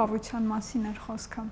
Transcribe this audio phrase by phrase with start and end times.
[0.00, 1.42] խավության մասին էր խոսքը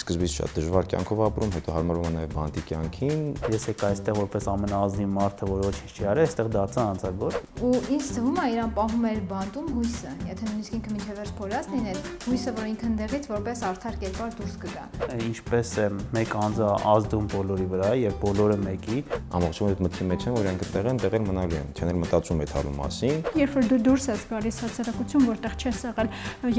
[0.00, 4.48] սկզբից շատ դժվար կյանքով ապրում, հետո հարմարվում եմ նաև բանտի կյանքին։ Ես եկա այստեղ որպես
[4.52, 9.06] ամենաազնիվ մարդը, որը ոչինչ չի արել, այստեղ դարձա անցագոր։ Ու ինձ թվում է իրան պահում
[9.12, 13.62] էր բանտում հույսը, եթե նույնիսկ ինքը մինչև վերջ փորած լիներ, հույսը, որ ինքն դեղից որպես
[13.72, 14.84] արդար կերպար դուրս կգա։
[15.32, 18.98] Ինչպես է մեկ անձը ազդում բոլորի վրա եւ բոլորը մեկի,
[19.32, 22.52] ամբողջովին այդ մտքի մեջ եմ, որ իրանք տեղ են, տեղել մնալու են, չեն մտածում այդ
[22.56, 26.10] հալու մասին։ Երբ որ դու դուրս ես գալիս հասարակություն, որտեղ չես եղել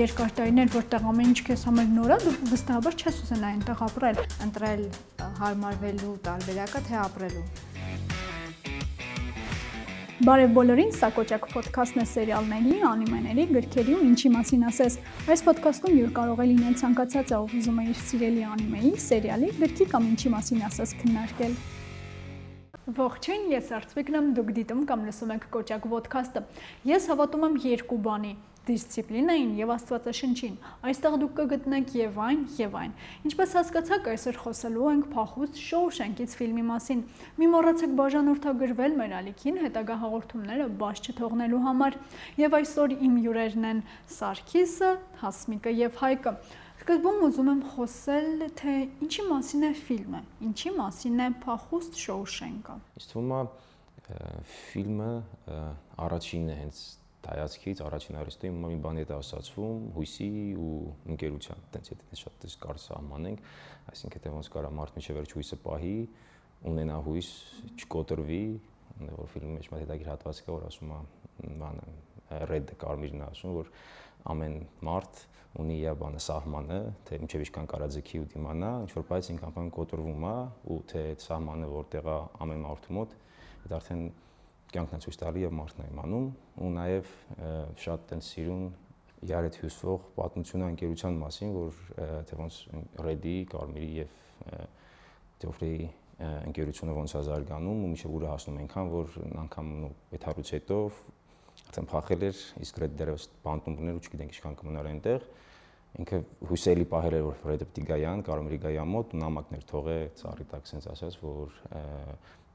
[0.03, 4.17] երկար տարիներ, որտեղ ամեն ինչ քեզ համար նոր է, դու վստահաբար չես ուզենա այնտեղ ապրել,
[4.43, 4.81] ընտրել
[5.39, 7.43] հարմարվելու տարբերակը թե ապրելու։
[10.23, 14.97] Բարև բոլորին, սա Կոճակ ոդքասթն է սերիալների, անիմեների, գրքերի ու ինչի մասին ասես։
[15.33, 19.87] Այս ոդքասթում յուր կարող է լինել ցանկացած ով ուզում է իր սիրելի անիմեի, սերիալի, գրքի
[19.93, 21.57] կամ ինչի մասին ասես քննարկել։
[23.03, 26.41] Ողջույն, ես Արծվիկն եմ, դուք դիտում կամ լսում եք Կոճակ ոդքասթը։
[26.93, 28.33] Ես հավատում եմ երկու բանի՝
[28.67, 30.53] դիսցիպլինային եւ Աստվածաշնչին։
[30.87, 32.93] Այստեղ դուք կգտնեք եւ այն, եւ այն։
[33.27, 37.03] Ինչպես հասկացաք, այսօր խոսելու ենք փախուստ Շոուշենկից ֆիլմի մասին։
[37.43, 41.97] Մի մոռացեք բաժանորդագրվել մեր ալիքին հետագա հաղորդումները բաց չթողնելու համար։
[42.43, 43.83] Եվ այսօր իմ հյուրերն են
[44.15, 44.91] Սարգիսը,
[45.23, 46.35] Հասմիկը եւ Հայկը։
[46.83, 48.73] Սկզբում ուզում եմ խոսել, թե
[49.05, 53.43] ինչի մասին է ֆիլմը, ինչի մասին է Փախուստ Շոուշենկը։ Իսկ թվում է
[54.57, 55.11] ֆիլմը
[56.03, 56.81] առաջինն է հենց
[57.23, 60.29] հայացքից առաջին արեստոյի մի բան է ասացվում հույսի
[60.59, 60.73] ու
[61.13, 63.45] ընկերության տենց եթե շատ դες կար սահմանենք
[63.93, 65.97] այսինքն թե ոնց կարա մարդ միջև վերջ հույսը պահի
[66.73, 67.29] ունենա հույս
[67.83, 68.43] չկոտրվի
[69.13, 70.99] որ ֆիլմի մեջ մատ հետագիր հատված կա որ ասում է
[71.63, 71.87] բանը
[72.51, 73.71] red կարմիրն ասում որ
[74.33, 74.57] ամեն
[74.87, 75.23] մարդ
[75.63, 76.77] ունի իր բանը սահմանը
[77.07, 80.35] թե միջև ինչքան կարա ձգի ու դիմանա ինչ որ բայց ինքան կոտրվում է
[80.73, 83.13] ու թե սահմանը որտեղ է ամեն մարդու մոտ
[83.69, 84.01] դա արդեն
[84.73, 86.27] կյանքն է ցույց տալի եւ մարդն է իմանում
[86.63, 87.11] ու նաեւ
[87.83, 88.63] շատ տենց սիրուն
[89.23, 91.77] հետ հյուսվող պատմությունը անկերության մասին, որ
[92.27, 92.57] թե ոնց
[93.07, 94.15] Ռեդի, Կարմիրի եւ
[95.43, 95.87] Թեոֆրեի
[96.23, 99.71] ընկերությունը ոնց է զարգանում ու միջև ուր հասնում այնքան, որ անգամ
[100.13, 100.77] այդ հարուց հետո
[101.63, 105.25] արդեն փախել էր, իսկ Ռեդ դերևս բանտումներ ու չգիտենք ինչքան կմնար այնտեղ
[105.93, 106.19] ինքը
[106.49, 110.71] հույսելի պահել էր որ Ֆրեդը պիտի գայան, Կարմիրի գայա մոտ ու նամակներ թողե ծառի տակ
[110.93, 111.59] ասած որ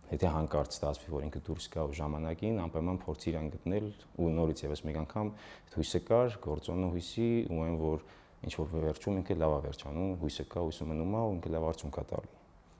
[0.09, 4.63] Եթե հանկարծ ստացվի, որ ինքը դուրս գա ու ժամանակին, անպայման փորձի իրան գտնել ու նորից
[4.65, 5.33] եւս մեկ անգամ
[5.75, 8.07] հույսը կար, գործոնը հույսի ու այն որ
[8.49, 11.67] ինչ որ վերջում ինքը լավ է վերջանում, հույսը կա, հույսը մնում է ու ինքը լավ
[11.69, 12.35] արդյունք կա տալու։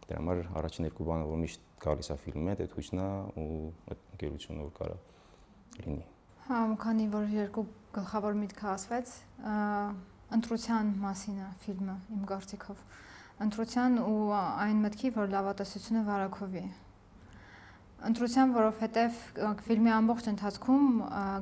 [0.09, 3.09] Դրա համար առաջին երկու բանը, որ միշտ գալիս է ֆիլմը, այդ հույսն է
[3.43, 3.61] ու
[3.93, 4.99] այդ ընկերությունը որ կարա
[5.85, 6.07] լինի։
[6.49, 7.65] Հա, քանի որ երկու
[7.99, 9.15] գլխավոր միտքը ասվեց,
[10.39, 12.85] ընտրության մասին է ֆիլմը իմ կարծիքով։
[13.49, 16.69] Ընտրության ու այն մտքի, որ լավատեսությունը վարակովի է
[17.99, 19.17] ընտրության, որովհետև
[19.67, 20.85] ֆիլմի ամբողջ ընթացքում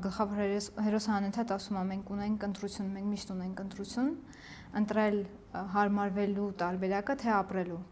[0.07, 0.39] գլխավոր
[0.87, 4.09] հերոսը անընդհատ ասում է մենք ունենք ընտրություն, մենք միշտ ունենք ընտրություն,
[4.81, 5.19] ընտրել
[5.75, 7.83] հարմարվելու տարբերակը թե ապրելու։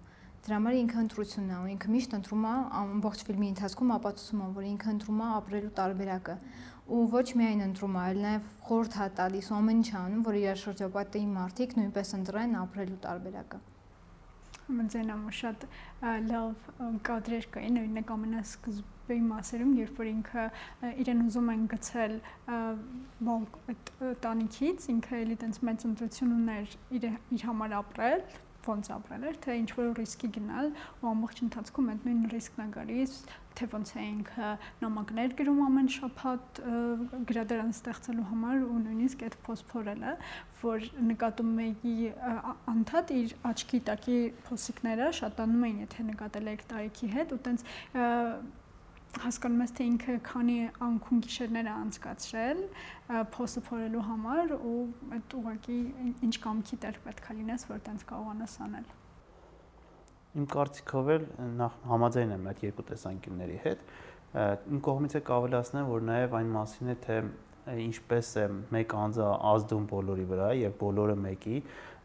[0.45, 4.49] Դրա համար ինքը ընտրությունն է, ու ինքը միշտ ընտրում է ամբողջ ֆիլմի ընթացքում ապացուցում է,
[4.57, 6.39] որ ինքը ընտրում է ապրելու տարբերակը
[6.85, 10.65] ու ոչ միայն ընտրում է, այլ նաև խորհուրդ է տալիս ամեն ինչ անում, որ իր
[10.65, 13.63] շրջապատի մարդիկ նույնպես ընտրեն ապրելու տարբերակը
[14.69, 15.67] մնցենամ շատ
[16.29, 16.69] լավ
[17.09, 20.45] կադրեր կային օրինակ ամենասկզբի մասերում երբ որ ինքը
[21.05, 22.17] իրեն ուզում են գցել
[23.75, 23.93] այդ
[24.25, 28.27] տանիքից ինքը էլի տենց մեծ ընտրություն ուներ իր իր համար ապրել
[28.69, 30.71] ոնց ապրել էր, թե ինչ որ ռիսկի գնալ
[31.05, 33.15] ու ամբողջ ընթացքում այդ նույն ռիսկն է գալիս,
[33.55, 34.49] թե ոնց է ինքը
[34.83, 36.61] նամակներ գրում ամեն շաբաթ
[37.31, 40.15] գրադարան ստեղծելու համար ու նույնիսկ այդ փոսփորելը,
[40.65, 41.95] որ նկատում էի
[42.75, 47.67] անդադ իր աչքի տակի փոսիկները շատանում էին, եթե նկատել եք տարիքի հետ ու տենց
[49.23, 52.61] հասկանում ես թե ինքը քանի անքուն գիշերներ է անցկացրել
[53.35, 54.75] փոստը փորելու համար ու
[55.17, 55.79] այդ ուղակի
[56.29, 58.89] ինչ կամքի տեր պետքա լինես որ տենց կարողանաս անել
[60.35, 61.27] իմ կարծիքով էլ
[61.63, 63.85] նախ համաձայն եմ այդ երկու տեսանկյունների հետ
[64.75, 67.19] իմ կողմից է կավելացնեմ որ նաև այն մասին է թե
[67.85, 71.61] ինչպես է մեկ անձը ազդում բոլորի վրա եւ բոլորը մեկի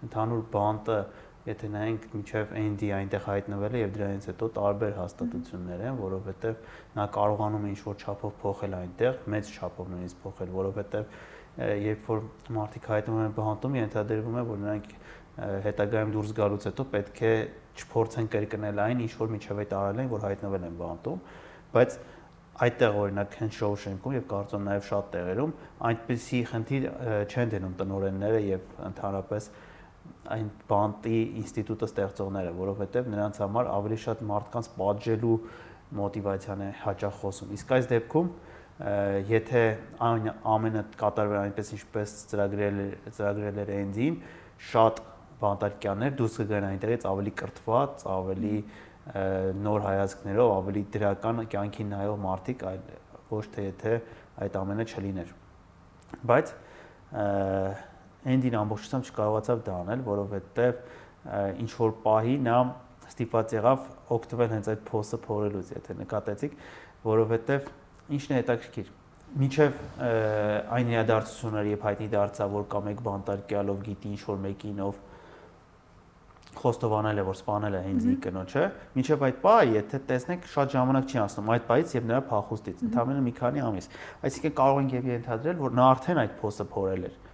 [0.05, 0.99] ընդհանուր բանտը
[1.47, 6.57] եթե նայենք միջև ND այնտեղ հայտնվել է եւ դրանից հետո տարբեր հաստատություններ են, որովհետեւ
[6.99, 11.17] նա կարողանում է ինչ-որ չափով փոխել այնտեղ, մեծ չափով նույնիսկ փոխել, որովհետեւ
[11.59, 12.21] երբ որ
[12.59, 14.93] մարդիկ հայտնվում են բանտում, ենթադրվում է, որ նրանք
[15.39, 17.33] հետագայում դուրս գալուց հետո պետք է
[17.79, 21.21] չփորձեն կրկնել այն, ինչ որ միջև այդ արել են, որ հայտնվել են բանտում,
[21.73, 21.97] բայց
[22.59, 25.51] այդտեղ օրինակ հենց Շոուշենկում եւ կարծում նաեւ շատ տեղերում
[25.89, 26.87] այնպիսի խնդիր
[27.29, 29.47] չեն դնում տնորենները եւ ընդհանրապես
[30.35, 35.37] այն բանտի ինստիտուտը ստեղծողները, որովհետև նրանց համար ավելի շատ մարդկանց պատժելու
[35.99, 38.29] մոտիվացիան է հաճախ խոսում։ Իսկ այս դեպքում
[39.29, 39.63] եթե
[39.99, 42.77] ամենը կատարվեր այնպես ինչպես ծրագրել
[43.17, 44.19] ծրագրել էր Էնդին,
[44.69, 45.01] շատ
[45.39, 48.55] բանտարկյաններ դուրս կգան այնտեղից ավելի կրթված, ավելի
[49.65, 52.81] նոր հայացքներով, ավելի դրական կյանքին նայող մարդիկ, այլ
[53.29, 53.93] ոչ թե եթե
[54.45, 55.31] այդ ամենը չլիներ։
[56.29, 56.53] Բայց
[58.19, 60.79] Էնդին ամբողջությամբ չկարողացավ դա անել, որովհետև
[61.63, 62.59] ինչ որ պահի նա
[63.09, 63.85] ստիպված եղավ
[64.19, 66.57] օգտվել հենց այդ փոստը փորելուց, եթե նկատեցիք,
[67.09, 67.69] որովհետև
[68.19, 68.95] ինչն է հետաքրքիր
[69.29, 69.75] Մինչև
[70.73, 74.97] այն իրադարձությունները, երբ հայտնի դարձավ, որ կա մեկ բանտարկյալով գիտի ինչ որ մեկին ով
[76.59, 78.63] խոստովանել է, որ սպանել է Հենզի կնոջը,
[78.95, 83.23] մինչև այդ պահը, եթե տեսնեք, շատ ժամանակ չի անցնում այդ պահից եւ նրա փախուստից, ընդհանրապես
[83.29, 83.89] մի քանի ամիս։
[84.25, 87.28] Այսինքն կարող ենք եւ ենթադրել, որ նա արդեն այդ փոստը փորել էր։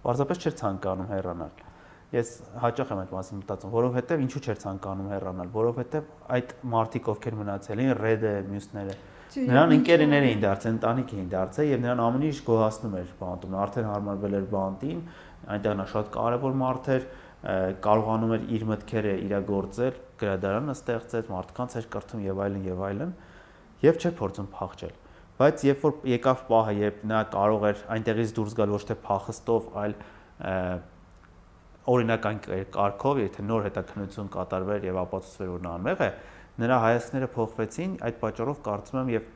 [0.00, 1.64] Պարզապես չէր ցանկանում հեռանալ։
[2.10, 6.06] Ես հաճախ եմ այդ մասին մտածում, որովհետեւ ինչու չէր ցանկանում հեռանալ, որովհետեւ
[6.36, 8.96] այդ մարտիկ ովքեր մնացել էին, Ռեդը, մյուսները,
[9.30, 13.86] նրան ընկերներ էին դարձել, ընտանիք էին դարձել եւ նրան ամեն ինչ գոհացնում էր բանտում։ Արդեն
[13.90, 15.04] հարմարվել էր բանտին,
[15.54, 17.06] այնտեղ նա շատ կարեւոր մարդ էր,
[17.84, 23.14] կարողանում էր իր մտքերը իրագործել, գրադարանը ստեղծել, մարդկանց էր կրթում եւ այլն եւ այլն,
[23.86, 24.98] եւ չէր փորձում փախչել։
[25.40, 29.68] Բայց երբ որ եկավ պահը, երբ նա կարող էր այնտեղից դուրս գալ ոչ թե փախստով,
[29.80, 29.94] այլ
[31.90, 32.40] օրինական
[32.74, 36.10] կարգով, եթե նոր հետաքննություն կատարվեր եւ ապացուցվեր, որ նա անմեղ է,
[36.60, 39.30] նրա հայացքները փոխվեցին, այդ պատճառով կարծում եմ եւ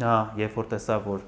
[0.00, 1.24] նա երբ որ տեսավ, որ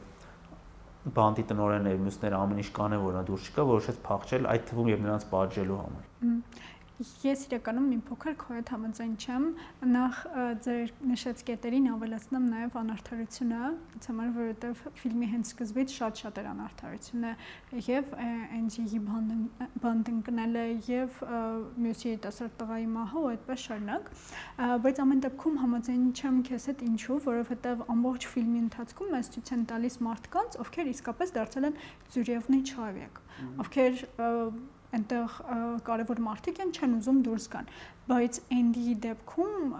[1.17, 4.91] բանդի տնորենը եւ մյուսները ամեն ինչ կանեն որ նա դուրս չկա, որոշեց փախչել այդ թվում
[4.93, 6.05] եւ նրանց պատժելու համար։
[7.01, 9.45] Ես իրականում մի փոքր քո հետ համաձայն չեմ։
[9.93, 10.19] Նախ
[10.65, 13.61] ձեր նշած կետերին ավելացնեմ նաև անարթարությունը,
[13.97, 17.33] ինձ համար որովհետև ֆիլմի հենց սկզբից շատ-շատ էր անարթարությունը
[17.89, 18.13] եւ
[18.59, 21.23] NG-ի բանդ ընկնելը եւ
[21.87, 24.13] մյուս երիտասարդ տղայի մահը ու այդպես շարունակ։
[24.85, 29.67] Բայց ամեն դեպքում համաձայն չեմ քեզ հետ ինչու, որովհետև ամբողջ ֆիլմի ընթացքում մեզ ցույց են
[29.73, 31.81] տալիս մարդկանց, ովքեր իսկապես դարձել են
[32.13, 33.21] Զուրևնի չավյակ,
[33.65, 34.07] ովքեր
[34.99, 35.37] այնտեղ
[35.89, 37.71] կարևոր մարդիկ են չեն ուզում դուրս գան
[38.13, 39.77] բայց Էնդիի դեպքում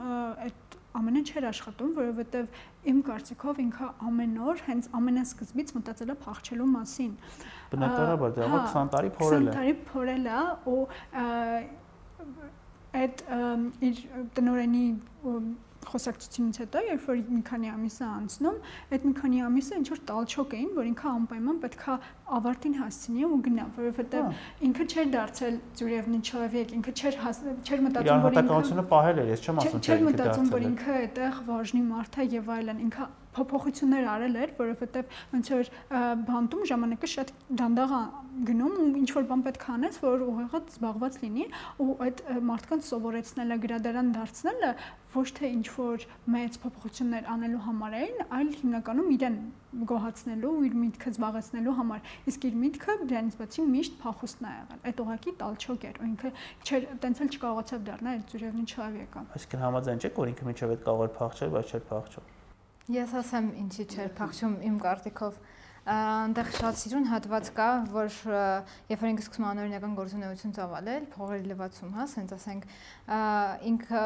[0.47, 2.57] այդ ամենը չէր աշխատում որովհետև
[2.93, 7.13] իմ կարծիքով ինքը ամեն օր հենց ամենասկզբից մտածել է փախչելու մասին
[7.73, 10.43] բնականաբար դա 20 տարի փորել է 20 տարի փորել է
[10.73, 10.83] ու
[13.03, 13.25] այդ
[13.89, 14.03] իր
[14.37, 14.87] տնորենի
[15.91, 18.59] խոսակցությունից հետո, երբ որ մի քանի ամիս է անցնում,
[18.93, 21.97] այդ մի քանի ամիսը ինչ որ տալչոք էին, որ ինքը անպայման պետքա
[22.39, 24.35] ավարտին հասցնի ու գնա, որովհետև հա։
[24.69, 29.43] ինքը չէր դարձել ծյուրևնի չլավիկ, ինքը չէր չէր մտածում, որ ինքը իրականությունը պահել էր, ես
[29.43, 34.35] չեմ ասում, չէր մտածում, որ ինքը այդտեղ վարժնի մարդ է եւ այլն, ինքը փոփոխություններ արել
[34.43, 35.71] էր, որովհետև ոնց որ
[36.29, 37.31] բանտում ժամանակը շատ
[37.61, 37.95] դանդաղ
[38.49, 41.47] գնում ու ինչ որ բան պետք անես, որ ուղեղը զբաղված լինի
[41.85, 44.73] ու այդ մարդկանց սովորեցնելը, գրադարան դարձնելը
[45.13, 49.37] ոչ թե ինչ որ մեծ փոփոխություններ անելու համար էին, այլ հիմնականում իրեն
[49.93, 54.83] գոհացնելու ու իր միտքը զբաղեցնելու համար։ Իսկ իր միտքը դրանից բացի միշտ փախուստն է եղել։
[54.91, 56.33] Այդ ուղակի տալչոկ էր, ու ինքը
[56.63, 60.85] չէր տենց էլ չկարողացավ դառնալ այդ ծուրևնի չավեկը։ Այսինքն համաձայն չեք, որ ինքը միջև այդ
[60.87, 62.31] կարող էր փախչել, բայց չէր փախչում։
[62.93, 65.37] Ես ասեմ ինչի չէր փախչում իմ կարծիքով
[65.83, 68.19] այնտեղ շատ սիրուն հատված կա, որ
[68.93, 72.69] երբ որ ինքը սկսում անօրինական գործունեություն ծավալել, փողերի լվացում, հա, ասենց ասենք,
[73.73, 74.03] ինքը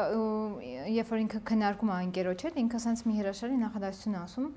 [0.95, 4.47] երբ որ ինքը քննարկում է անկերոջ հետ, ինքը ասենց մի հրաշալի նախադասություն ասում,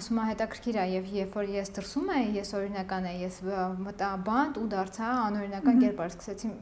[0.00, 3.40] ասում է հետաքրքիր է եւ երբ որ ես դրսում եմ, ես օրինական եմ, ես
[3.88, 6.52] մտա բանտ ու դարձա անօրինական կերպար սկսեցի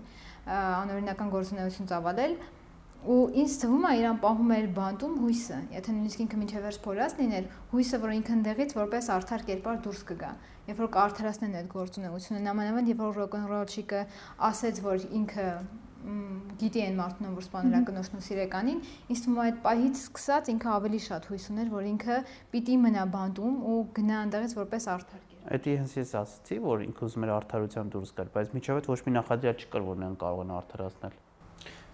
[0.48, 2.38] անօրինական գործունեություն ծավալել,
[3.06, 7.12] ու ինձ թվում է իրան պահում էր բանտում հույսը եթե նույնիսկ ինքը միջև վերջ փորած
[7.18, 10.30] լիներ հույսը որ ինքը ընդեղից որպես արդար կերպար դուրս կգա
[10.68, 14.00] երբ որ կարթարացնեն այդ գործունեությունը նամանավանդ երբ որ ռոկնռոլչիկը
[14.48, 15.46] ասեց որ ինքը
[16.58, 18.82] գիտի այն մարդուն որ սպանել է կնոջն ու սիրեկանին
[19.14, 22.18] ինձ թվում է այդ պահից սկսած ինքը ավելի շատ հույս ուներ որ ինքը
[22.54, 25.24] պիտի մնա բանտում ու գնա այնտեղից որպես արդար
[25.58, 28.98] Էդի հենց ես ասացի, որ ինքը ուզում էր արդարության դուրս գալ, բայց միջև այդ ոչ
[29.06, 31.16] մի նախադրյալ չկար, որ նրան կարող են արդարացնել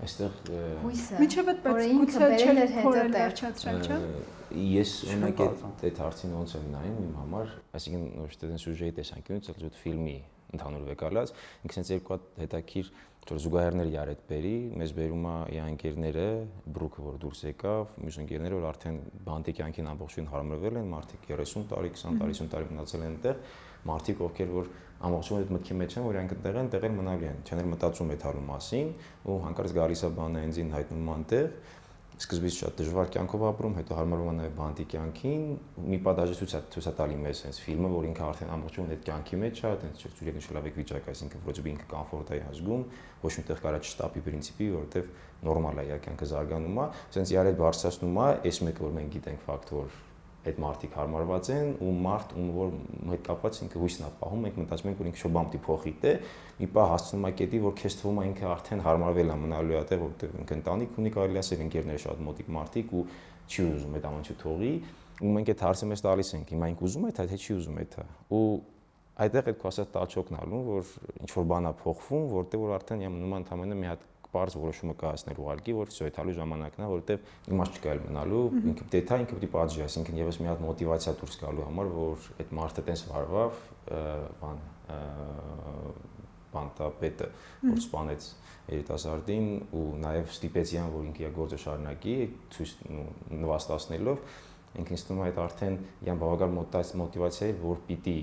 [0.02, 0.38] այստեղ
[0.82, 3.98] հույսը միջև այդ բայց գուցե չէր հետը վերջացրել, չէ՞։
[4.74, 9.50] Ես օրինակ այդ հարցին ոնց եմ նայում իմ համար, այսինքն ոչ թե դեն սյուժեի տեսանկյունից,
[9.50, 10.16] այլ ջոտ ֆիլմի
[10.54, 11.32] ընդհանուր վեկալած,
[11.64, 12.90] ինքս հենց երկու հատ հետաքրիր
[13.24, 16.24] որ զուգահեռներ յարետ բերի, մեզ բերում է իր ընկերները,
[16.76, 21.64] բրուկը որ դուրս եկավ, մյուս ընկերները որ արդեն բանտի կյանքին ամբողջովին հարմարվել են, մարդիկ 30
[21.72, 23.40] տարի, 20 տարի, 50 տարի մնացել են այնտեղ,
[23.88, 24.72] մարդիկ ովքեր որ
[25.04, 28.22] ամբողջովին այդ մտքի մեջ են, որ իրանք այնտեղ են, տեղել մնալու են, չեն մտածում այդ
[28.24, 28.92] հարու մասին,
[29.24, 31.48] ու հանկարծ գալիս է բանը հենձին հայտնում անտեղ,
[32.14, 35.46] սկզբից շատ դժվար կյանքով ապրում, հետո հարմարվում է նաև բանտի կյանքին,
[35.90, 39.02] մի պատաժի ցույց է ցույց է տալի մեզ հենց ֆիլմը, որ ինքը արդեն ամբողջովին այդ
[39.08, 42.86] կյանքի մեջ է, այդպես ծույլ նշելավեք վիճակ, այսինքն որոց ինքը կոմֆորտ է ազգում,
[43.24, 45.12] ոչ միտեղ կարա չստապի պրինցիպի, որովհետև
[45.50, 49.16] նորմալ է իր կյանքը զարգանում է, ասենց իար այդ բարձրացնում է, այս մեկը որ մենք
[49.18, 50.03] գիտենք ֆակտ որ
[50.44, 52.72] այդ մարդիկ հարմարված են ու մարդ ում որ
[53.10, 56.12] հետ կապված ինքը հույսն է պահում, մենք մտածում ենք որ ինքը շոբամ տիպոխի դե
[56.60, 59.98] մի պահ հասցնում է կետի, որ քեզ թվում է ինքը արդեն հարմարվել է մնալու է,
[60.04, 63.04] որտեղ ինքը ընտանիք ունի, կարելի ասել ընկերներ շատ մոտիկ մարդիկ ու
[63.44, 64.72] չի ուզում այդ ամենը թողի
[65.24, 67.76] ու մենք այդ հարցը մեզ տալիս ենք հիմա ինք ուզում է դա թե չի ուզում
[67.78, 68.46] է դա ու
[69.24, 70.88] այդտեղ այդ քո ասած տաճոկն ալուն որ
[71.22, 75.39] ինչ որ բանա փոխվում որտեղ որ արդեն յամ նման ընդամենը մի հատ բարձ որոշումը կայացնել
[75.41, 79.49] ուղարկի, որ всё այդալու ժամանակն է, որովհետև իմաստ չկա էլ մնալու, ինքը դեթա ինքը պիտի
[79.55, 83.57] պատժի, այսինքն եւս մի հատ մոտիվացիա դուրս գալու համար, որ այդ մարդը տես վարվավ,
[84.43, 84.61] բան
[86.49, 87.25] բանտապետը,
[87.65, 88.29] որ սպանեց
[88.69, 92.15] երիտասարդին ու նաև ստիպեցիան, որ ինքը իր գործը շարունակի,
[92.55, 92.73] ցույց
[93.43, 94.23] նվաստացնելով,
[94.81, 96.57] ինքը ինձ թվում է այդ արդեն իան բավական
[97.03, 98.17] մոտիվացիա է, որ պիտի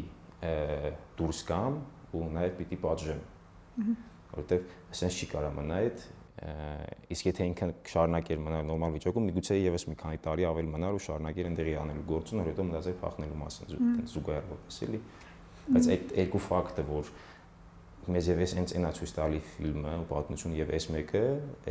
[1.18, 1.80] դուրս գամ
[2.16, 3.24] ու նաև պիտի պատժեմ
[4.36, 6.03] որովհետև ասենց չի կարա մնա այդ
[6.41, 11.01] իսկ եթե ինքը շարունակեր մնալ նորմալ վիճակում, միգուցե եւս մի քանի տարի ավել մնար ու
[11.05, 13.75] շարունակեր ընդեղի անելու գործուն, որ հետո մտածեր փախնելու մասին,
[14.09, 15.01] զուգահեռ որպես էլի։
[15.75, 17.11] Բայց այդ երկու ֆակտը, որ
[18.09, 21.21] մեզ եւ էս հենց այնա ցույց տալի ֆիլմը ու պատմությունը եւ այս մեկը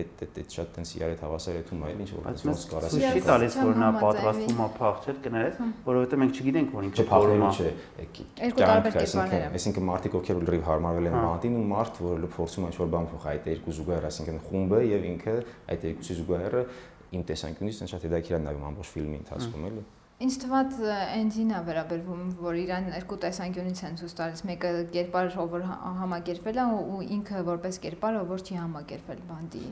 [0.01, 3.23] այդ այդ այդ շատ տենց իրար հավասար է թվում այլ ինչ որ ոնց կարաս չի
[3.27, 5.59] տալիս որ նա պատրաստվում է փախչել կներես
[5.91, 7.53] որովհետեւ մենք չգիտենք որ ինքը փորում է
[8.47, 12.67] երկու տարբեր կերպարներ է այսինքն մարդիկ ովքեր լրիվ հարմարվել են բանտին ու մարդ որը փորձում
[12.67, 15.37] է ինչ որ բան փոխ այդ երկու զուգահեռ այսինքն խումբը եւ ինքը
[15.75, 16.65] այդ երկուսի զուգահեռը
[17.11, 19.83] իմ տեսանկյունից շատ հետաքրքիր է նայում ամբողջ ֆիլմի ընթացքում էլի
[20.21, 20.75] Ինչ թված
[21.17, 25.65] էնջինա վերաբերվում, որ իրան երկու տեսանկյունից են ցույց տալիս, մեկը կերպար ով որ
[25.97, 29.63] համակերպվել է ու ինքը որպես կերպար ով որ չի համակերպվել բանդի։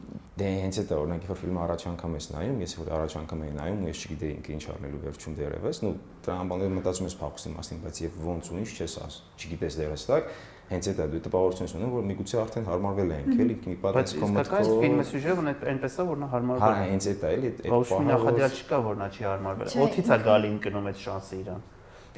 [0.40, 3.52] Դե հենց այդ օրինակ որ ֆիլմը առաջ անգամ ես նայում, ես որ առաջ անգամ էի
[3.58, 5.92] նայում, ես չգիտեի ինքը ինչ արնելու վերջում դերևս, ու
[6.24, 10.08] դրա անբանները մտածում ես փախուստի մասին, բայց եւ ոնց ու ինչ չես աս, չգիտես դերս
[10.08, 10.32] տակ,
[10.68, 14.50] հենց այդ է դու տպավորություն ունեմ որ միգուցե արդեն հարմարվել ենք էլի մի պատմած կոմենտ
[14.52, 17.72] բայց ֆիլմի սյուժեն այնպես է որ նա հարմարվել է հա հենց այդ է էլի այդ
[17.74, 21.66] ոչ մի նախադյալ չկա որ նա չի հարմարվել օթից է գալի ընկնում այդ շանսը իրան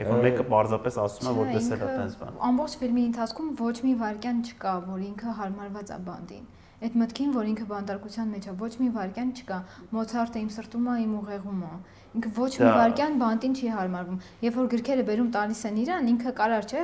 [0.00, 3.74] Երբ որ մեկը պարզապես ասում է որ տեսել է տես բան։ Ամբողջ ֆիլմի ընթացքում ոչ
[3.84, 6.46] մի վարքյան չկա, որ ինքը հարմարված է բանդին
[6.80, 9.56] այդ մտքին, որ ինքը բանտարկության մեջ է, ոչ մի վարքյան չկա։
[9.92, 11.72] Մոցարտը իմ սրտում է, իմ ուղեղում է։
[12.10, 16.32] Ինքը ոչ մի վարքյան բանտին չի հարմարվում։ Երբ որ գրքերը բերում տալիս են իրան, ինքը
[16.40, 16.80] կարար չէ,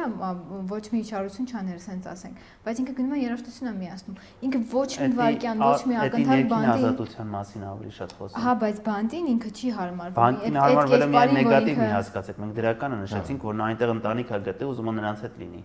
[0.71, 5.09] ոչ մի իջարություն չաներ, սենց ասենք, բայց ինքը գնում է երաժշտությունը միացնում։ Ինքը ոչ մի
[5.19, 9.75] վարքյան, ոչ մի ակնթար բանտին ազատության մասին ավելի շատ խոսում։ Հա, բայց բանտին ինքը չի
[9.83, 14.41] հարմարվում։ Բանտին հարմարվել է միայն նեգատիվն հասկացեք։ Մենք դրականը նշեցինք, որ նա այնտեղ ընտանիք է
[14.47, 15.63] գտե, ուզում է նրանց հետ լինի։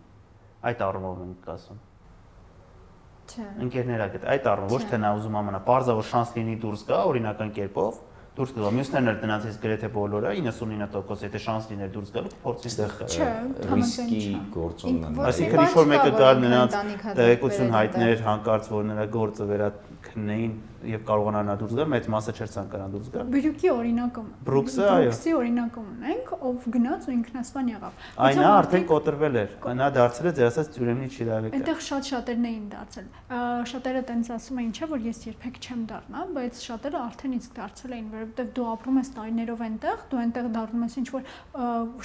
[0.61, 1.79] Այդ առումով ենք ասում։
[3.31, 6.55] Չէ։ Ընկերներ ա գտե։ Այդ առումով ոչ թե նա ուզում ամենա, parza որ շանս լինի
[6.61, 7.99] դուրս գա օրինական կերպով,
[8.31, 12.93] դուրս գա։ Մյուսներն էլ դրանից գրեթե բոլորը 99% եթե շանս լիներ դուրս գալու, փորձի ստեղ
[13.71, 14.21] ռիսկի
[14.55, 16.77] գործոնն է։ Այսինքն ինչ որ մեկը գալ նրանց
[17.19, 20.53] տեղեկություն հայտներ հանկարծ որ նրա գործը վերաքննեին
[20.87, 25.09] եւ կարողանա նա դուրս գալ, մեծ մասը չէր ցանկանա դուրս գալ։ Բրուկի օրինակը։ Բրուքսը, այո։
[25.11, 30.33] Բրուքսի օրինակը ունենք, ով գնաց ու ինքնասպան եղավ։ Այն արդեն կոտրվել էր։ Նա դարձել է
[30.41, 33.07] ձեր ասած ծյուրեմնի չիրավեկը։ Այնտեղ շատ շատերն էին դարձել։
[33.71, 37.95] Շատերը տենց ասում էին, չէ, որ ես երբեք չեմ դառնա, բայց շատերը արդեն իսկ դարձել
[37.95, 41.23] էին, որովհետեւ դու ապրում ես տարիներով այնտեղ, դու այնտեղ դառնում ես ինչ որ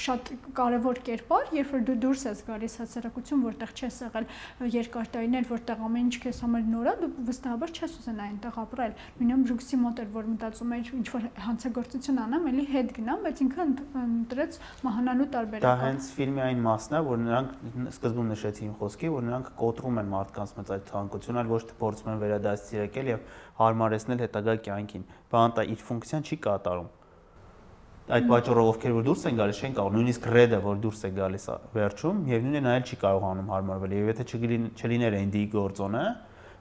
[0.06, 4.26] շատ կարևոր կերպար, երբ որ դու դուրս ես գալիս հասարակություն, որտեղ չես եղել
[4.76, 8.92] երկար տարիներ, որտեղ ամեն ինչ քեզ համար նոր է, դու վստահաբար չես ուզենա այնտեղ ապրել։
[9.16, 13.42] Նույնիսկ Բրուքսի մոտ էր, որ մտածում էր ինչ որ հանցագործություն անամ, էլի հետ գնամ, բայց
[13.46, 13.66] ինքը
[14.02, 17.56] ընտրեց մահանալու տարբերակը։ Դա հենց ֆիլմի այն մասն է, որ նրանք
[17.94, 22.12] սկզբում նշեցին խոսքի, որ նրանք կոտրում են մարդկանց մեծ այդ ցանկությունը, այլ ոչ թե փորձում
[22.12, 26.94] են վերադասիրեկել եւ հարմարեցնել հետագա կյանքին։ Բանտա իր ֆունկցիան չի կատարում
[28.06, 31.46] այդ պատճառով ովքեր որ դուրս են գալիս չեն կարող նույնիսկ ռեդը որ դուրս է գալիս
[31.74, 34.26] վերջում եւ նույնը նա էլ չի կարողանում հարմարվել եւ եթե
[34.78, 36.02] չլիներ Էնդի գործոնը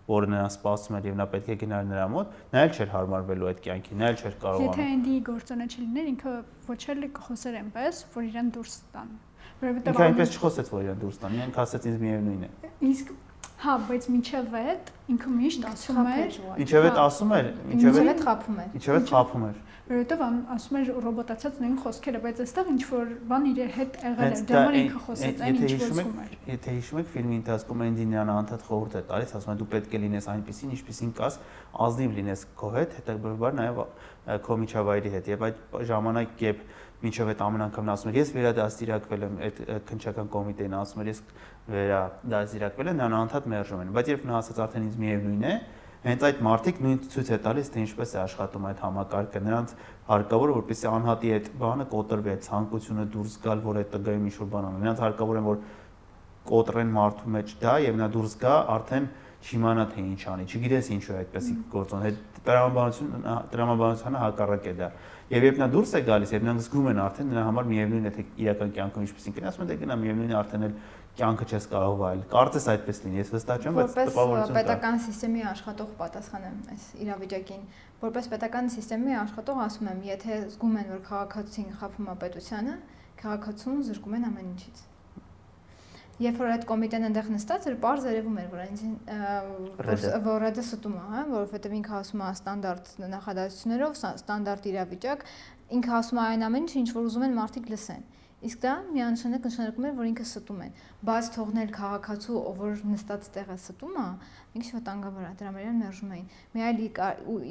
[0.05, 3.49] որը նրան սպասում էր եւ նա պետք է գնար նրա մոտ, նա էլ չէր հարմարվելու
[3.51, 6.33] այդ կյանքին, նա էլ չէր կարողանում։ Եթե Էնդի գործոնը չլիներ, ինքը
[6.69, 9.13] ոչ էլ կխոսեր այնպես, որ իրան դուրս տան։
[9.65, 13.11] Որովհետեւ ինքը այնպես չխոսեց, որ իրան դուրս տան, իրեն ասեց ինձ միևնույն է։ Իսկ
[13.63, 18.59] Հա, բայց միջև այդ ինքը միշտ ասում էր, միջև այդ ասում էր, միջև այդ խափում
[18.65, 23.09] էր։ Միջև այդ խափում էր որովհետև ասում էր ռոբոտացած նույն խոսքերը, բայց այստեղ ինչ որ
[23.29, 27.11] բան իր հետ եղել էր, համար ինքը խոսեց այն ինչ խոսում էր։ Եթե հիշում եք
[27.13, 31.13] ֆիլմի ընթացքում Էնդինյանը անդադ խորհուրդ է տալիս, ասում է դու պետք է լինես այնպեսին, ինչպեսին
[31.21, 31.37] կաս,
[31.85, 33.85] ազնիվ լինես քո հետ, հետագայում նաև
[34.41, 36.61] քո միջավայրի հետ եւ այդ ժամանակ երբ
[37.03, 39.57] մինչև այդ ամեն անգամ ասում էր ես վերադաստիարակվել եմ այդ
[39.89, 41.19] քնչական կոմիտեին ասում էր ես
[41.75, 45.55] վերադաստիարակվել եմ նա անդադ մերժում են բայց երբ նա ասաց արդեն ինձ միևնույն է
[46.05, 49.71] հենց այդ մարդիկ նույն ցույց է տալիս թե ինչպես է աշխատում այդ համակարգը նրանց
[50.05, 54.49] հարկավոր որպեսզի անհատի այդ բանը կոտրվի այդ ցանկությունը դուրս գալ որ այդ տգայում ինչ որ
[54.53, 55.63] բան անի նրանց հարկավոր է որ
[56.45, 59.09] կոտրեն մարդու մեջ դա եւ նա դուրս գա արդեն
[59.45, 64.87] չիմանա թե ինչ անի, չգիտես ինչու է այդպեսի գործոն։ Հետ տրամաբանությունը տրամաբանությունը հակառակ է դա։
[65.25, 68.11] Եվ երբ նա դուրս է գալիս, երբ նրանք զգում են արդեն նրա համար միևնույն է
[68.13, 70.75] թե իրական կյանքում ինչպեսին կնի, ասում են դե գնա միևնույն է արդեն էլ
[71.15, 75.45] կյանքը չես կարող վայել։ Կարծես այդպես լինի, ես վստահ չեմ, բայց տպավորություն կա։ Պետական համակարգի
[75.49, 77.63] աշխատող պատասխանեմ այս իրավիճակին։
[78.05, 82.75] Որպես պետական համակարգի աշխատող ասում եմ, եթե զգում են, որ քաղաքացին խափում է պետությանը,
[83.25, 84.83] քաղաքացուն զրկում են ամեն ինչից։
[86.15, 88.93] Երբ որ այդ կոմիտեն այնտեղ նստած էր, բարձ երևում էր, որ այնին
[90.23, 95.25] որ դա ստում է, հա, որովհետև ինքը ասում է ստանդարտ նախադասություններով, ստանդարտ իրավիճակ,
[95.75, 98.07] ինքը ասում է այն ամենը, ինչ որ ուզում են մարդիկ լսեն։
[98.45, 100.67] Իսկ դա միանշանակ նշանակում է, որ ինքը ստում է։
[101.05, 104.05] Բայց թողնել քաղաքացու, ով որ նստած տեղը ստում է,
[104.59, 106.83] ինքը վտանգավոր է, դրա մերան մերժում էին։ Մի այլ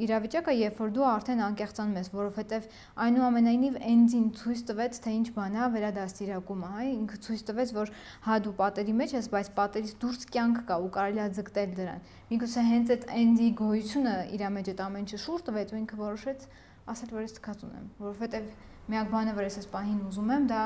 [0.05, 2.69] իրավիճակը, երբ որ դու արդեն անկեղծանում ես, որովհետև
[3.05, 7.93] այնուամենայնիվ էնձին ցույց տվեց, թե ինչ բան է վերադաստիարակումը, հա, ինքը ցույց տվեց, որ
[8.25, 12.05] հա դու պատերի մեջ ես, բայց պատերից դուրս կյանք կա ու կարելի է ձգտել դրան։
[12.31, 16.47] Միգուցե հենց այդ էնձի գոյությունը իր մեջ այդ ամեն ինչը շուրջ տվեց ու ինքը որոշեց
[16.85, 18.49] ասել, որ ես թքած ունեմ, որովհետև
[18.85, 20.63] Միակ բանը, որ ես այս պահին ուզում եմ, դա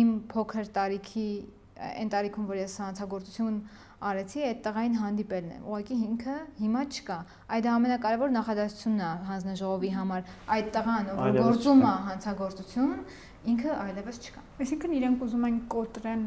[0.00, 1.28] իմ փոքր տարիքի
[1.80, 3.56] այն տարիքում, որ ես հանցագործություն
[4.10, 7.16] արեցի, այդ տղային հանդիպելն է։ Ուղղակի ինքը հիմա չկա։
[7.56, 12.92] Այդ ամենակարևոր նախադասությունն է հանձնաժողովի համար։ Այդ տղան, ով գործում է հանցագործություն,
[13.54, 16.26] ինքը այլևս չկա։ Այսինքն իրենք ուզում են կոտրեն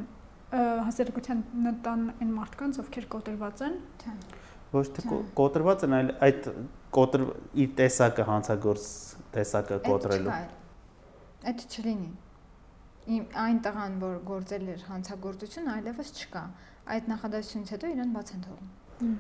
[0.53, 4.18] հասարակության նտան այն մարդկանց, ովքեր կոտրված են։ Չէ։
[4.74, 6.51] Ոչ թե կոտրված են, այլ այդ
[6.98, 7.30] կոտրի
[7.63, 8.89] իր տեսակը հանցագործ
[9.34, 10.62] տեսակը կոտրելու։ Այդ չկա
[11.44, 12.12] Այդ չլինի։
[13.14, 16.44] Իմ այն տղան, որ գործել էր հանցագործություն, այլևս չկա։
[16.94, 19.16] Այդ նախադասությունից հետո իրեն բաց են թողում։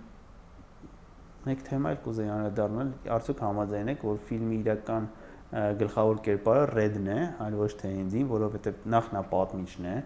[1.43, 5.09] Մեկ թեմա էլ կուզեի անդրադառնալ, արդյոք համաձայն եք, որ ֆիլմի իրական
[5.53, 9.97] գլխավոր կերպարը Red-ն է, այլ ոչ թե Andy-ն, որովհետև նախ նա պատմիչն է,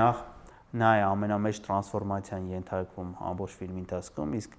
[0.00, 0.22] նախ
[0.70, 4.52] նա է ամենամեծ տրանսֆորմացիան ենթարկվում ամբողջ ֆիլմի ընթացքում, իսկ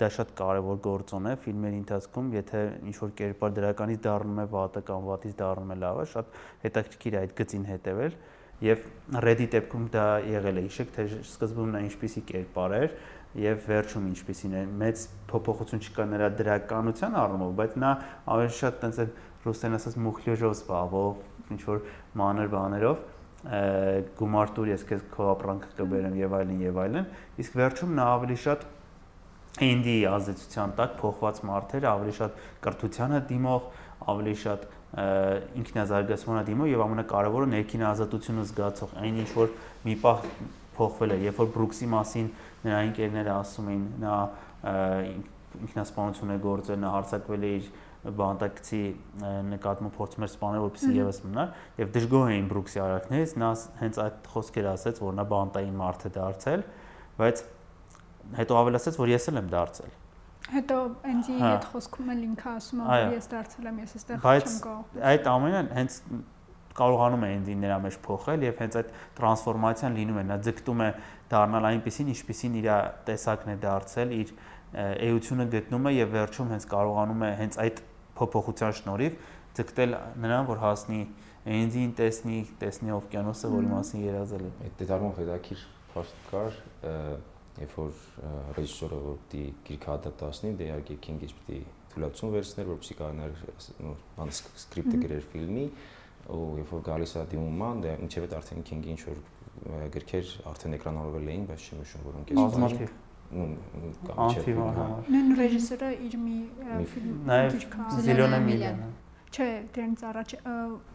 [0.00, 4.82] դա շատ կարևոր գործոն է ֆիլմերի ընթացքում, եթե ինչ որ կերպար դրականից դառնում է վատը
[4.88, 8.16] կամ վատից դառնում է լավը, շատ հետաքրքիր է այդ գծին հետևել
[8.60, 8.82] եւ
[9.24, 12.96] Red-ի դեպքում դա եղել է, հիշեք, թե սկզբում նա ինչպիսի կերպար էր
[13.40, 17.92] եւ վերջում ինչպիսին է մեծ փոփոխություն չկա նրա դրականության առումով, բայց նա
[18.34, 19.06] ավելի շատ տենց է
[19.46, 21.82] ռուսերեն ասած մուխլյուժով զբաղվող ինչ որ
[22.20, 23.04] մանր բաներով
[24.20, 27.06] գումարտուր ես քեզ քո ապրանքը կբերեմ եւ այլն եւ այլն
[27.40, 28.66] իսկ վերջում նա ավելի շատ
[29.64, 33.64] ինդի ազդեցության տակ փոխված մարդեր ավելի շատ կրթությանը դիմող
[34.12, 34.68] ավելի շատ
[35.60, 39.52] ինքնազարգացմանը դիմող եւ ամենակարևորը ներքին ազատությունը զգացող այն ինչ որ
[39.86, 40.24] մի պահ
[40.76, 42.30] փոխվել է երբ որ բրուքսի մասին
[42.64, 44.16] նրա ընկերները ասում էին նա
[45.60, 48.80] ինքնասպանություն է գործել նա հարցակվել է իր բանտակցի
[49.50, 54.30] նկատմամբ փորձում էր սպանել, որպեսզի եւս մնար, եւ դժգոհ էին Բրուքսի արարքներից, նա հենց այդ
[54.34, 56.64] խոսքերը ասաց, որ նա բանտային մարդ է դարձել,
[57.20, 57.42] բայց
[58.40, 59.96] հետո ավելացեց, որ ես էլ եմ դարձել։
[60.50, 60.76] Հետո
[61.10, 64.24] Էնդի հա։ հետ խոսքում էլ ինքը ասում է, որ ես դարձել եմ, ես այստեղ չեմ
[64.24, 64.54] Բայց
[65.10, 65.98] այդ ամենը հենց
[66.80, 70.88] կարողանում է Էնդին նրա մեջ փոխել եւ հենց այդ տրանսֆորմացիան լինում է, նա ձգտում է
[71.30, 72.68] դառնալ այնպեսին, ինչպեսին իր
[73.10, 74.32] տեսակն է դարձել, իր
[75.10, 77.80] էությունը գտնում է եւ վերջում հենց կարողանում է հենց այդ
[78.20, 79.18] փոփոխության շնորհիվ
[79.58, 81.00] ձգտել նրան, որ հասնի
[81.40, 85.62] Էնձին տեսնի, տեսնի օվկիանոսը, որի մասին երազել է։ Այդ դետալում հետաքրիր
[85.94, 86.58] փաստ կար,
[87.60, 88.02] երբ որ
[88.58, 91.60] ռեժիսորը որ պիտի գիրքը ադապտացնի, դե իհարկե King-ից պիտի
[91.94, 93.32] թույլատություն վերցներ, որպեսզի կարողանար
[94.20, 95.66] բան սկրիպտը գրեր ֆիլմի,
[96.30, 99.22] ու երբ որ գալիս է դիմման, դե ինչեւ է արդեն King-ի ինչ որ
[99.96, 102.98] գրքեր արդեն էկրանավորվել էին, բայց չեմ հիշում որոնք էս։ Բազմաթիվ
[103.30, 106.38] անթիվանհար։ Նույն ռեժիսորը իր մի
[106.94, 107.58] ֆիլմ նաև
[108.06, 108.80] Զիլյոնե միլիան
[109.30, 110.32] Չէ, դրանից առաջ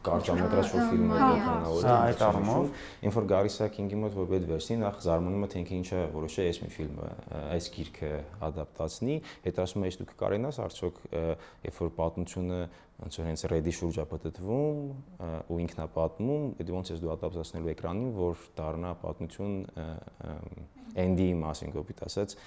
[0.04, 2.66] կարճամետրաժ որ ֆիլմը կանաուր։ Այդ առումով
[3.08, 6.02] ինձ որ գալիս է King-ի մոտ որ պետք վերցնի, նախ զարմանում է թե ինքը ինչա
[6.16, 7.08] որոշե այս մի ֆիլմը,
[7.56, 8.10] այս գիրքը
[8.50, 11.00] ադապտացնի, հետո ասում է, դուք կարենաս արդյոք
[11.64, 12.60] երբ որ պատմությունը
[12.96, 14.84] ոնց որ հենց ready շուրջ է պատտվում
[15.52, 19.56] ու ինքն է պատմում, դե ոնց ես դու ադապտացնելու էկրանին, որ դառնա պատմություն
[20.96, 22.38] Andy-ի մասին կոպիտ ասած,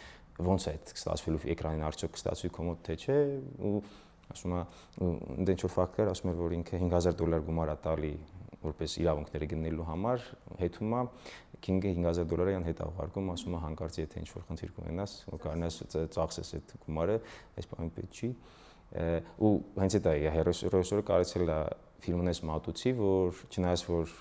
[0.48, 3.18] ոնց է այդ ստացվելու էկրանին արդյոք կստացվի կոմոդ թե չէ
[3.68, 3.80] ու
[4.34, 4.62] ասում է
[5.48, 8.12] դե ինչ որ ֆակտներ ասում էր որ ինքը 5000 դոլար գումար է տալի
[8.58, 10.24] որպես իրավունքները գնելու համար
[10.58, 11.02] հետում է
[11.58, 15.78] King-ը 5000 դոլարյան հետ աղարկում ասում է հանկարծ եթե ինչ որ խնդիր կունենաս ու կարողանաս
[16.14, 17.16] ծախսես այդ գումարը
[17.58, 18.30] այս բանը պետք չի
[19.48, 21.58] ու հենց այդ է հերոսը կարեցել է
[21.98, 24.12] ֆիլմնես մատուցի, որ չնայած որ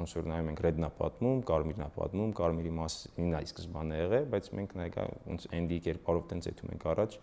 [0.00, 4.48] ոնց որ նայում ենք Red-նա պատմում, Կարմիրն է պատմում, Կարմիրի մասին է սկզբանը եղել, բայց
[4.58, 7.16] մենք նայկա ոնց Andy կերպարով տենց այդում ենք առաջ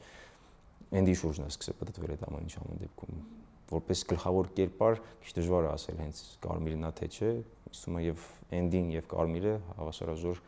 [0.95, 3.17] Andy շուրջն է սկսել պատտվել այդ ամեն ինչ ամեն դեպքում
[3.67, 7.31] որպես գլխավոր կերպար քիչ դժվար է ասել հենց Կարմիրն է թե չէ,
[7.67, 10.41] ուսումը եւ Andy-ն եւ Կարմիրը հավասարազոր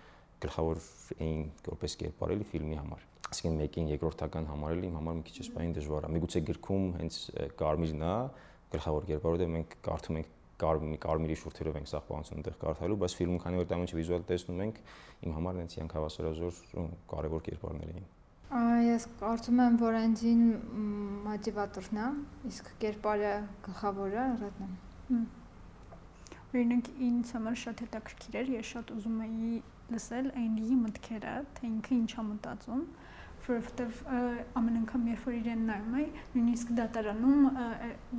[0.46, 0.82] գլխավոր
[1.20, 6.08] էին որպես կերպարելի ֆիլմի համար։ ասիկին մեկին երկրորդական համարել իմ համար մի քիչ էսպային դժվար
[6.08, 7.18] է։ Միգուցե գրքում հենց
[7.60, 8.14] կարմիրն է
[8.74, 13.18] գլխավոր կերպարը, որտեղ մենք կարդում ենք կարմիր կարմիրի շուրթերով ենք սա պահանջում այնտեղ կարդալու, բայց
[13.20, 14.82] ֆիլմում քանի որ դա ինչ վիզուալ տեսնում ենք,
[15.24, 16.64] իմ համար այնց իրանք հավասարազոր
[17.16, 18.10] կարևոր կերպարներ էին։
[18.50, 20.40] Ես կարծում եմ, որ Էնդին
[21.28, 22.06] մոտիվատորն է,
[22.50, 23.34] իսկ կերպարը
[23.68, 25.20] գլխավորը ռեդն է։
[26.50, 29.52] Օրինակ ինձ համար շատ հետաքրքիր էր, ես շատ ուզում էի
[29.94, 32.82] լսել Էնդիի մտքերը, թե ինքը ինչ է մտածում,
[33.50, 34.00] որովհետև
[34.60, 37.44] ամեն անգամ երբ որ իրեն նայում եմ, նույնիսկ դատարանում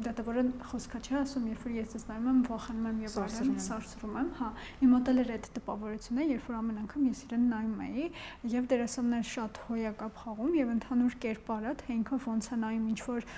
[0.07, 4.17] դատավորը խոսքա չի ասում, երբ որ ես ես նայում եմ, վախենում եմ եւ այլն, սարսռում
[4.21, 4.49] եմ, հա։
[4.81, 8.07] Իմ մոտ էլ էր այդ տպավորությունը, երբ որ ամեն անգամ ես իրեն նայում էի
[8.51, 13.29] եւ դերասաններ շատ հոյակապ խաղում եւ ընդհանուր կերպարը, թե ինքը ոնց է նայում ինչ որ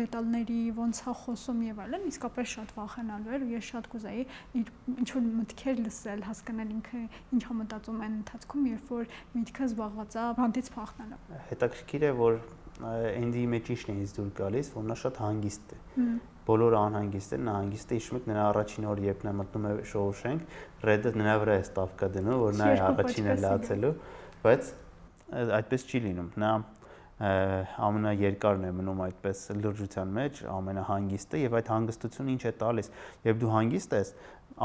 [0.00, 4.24] դետալների, ոնց է խոսում եւ այլն, իսկապես շատ վախենալու էր ու ես շատ կուզեի
[4.60, 9.68] իր ինչ որ մտքեր լսել, հասկանալ ինքը ինչ է մտածում այն ընթացքում, երբ որ միտքը
[9.70, 12.40] զբաղված է բանտից փախ փոխանցնելը։ Հետաքրքիր է, որ
[12.80, 15.78] Էնդի մեջ ինչն է ինձ դուր գալիս, որ նա շատ հանգիստ է։
[16.48, 19.72] Բոլորը անհանգիստ են, նա հանգիստ է, հիշում եք նրա առաջին օրը, երբ նա մտնում է
[19.90, 20.54] շոուշենք,
[20.88, 23.94] Red-ը նրա վրա է ստավկա դնում, որ նա է առաջինը լացելու,
[24.40, 24.70] բայց
[25.60, 26.52] այդպես չի լինում։ Նա
[27.20, 32.88] ամենաերկարն է մնում այդպես լրջության մեջ, ամենահանգիստը եւ այդ հանգստությունը ինչ է տալիս։
[33.28, 34.12] Երբ դու հանգիստ ես,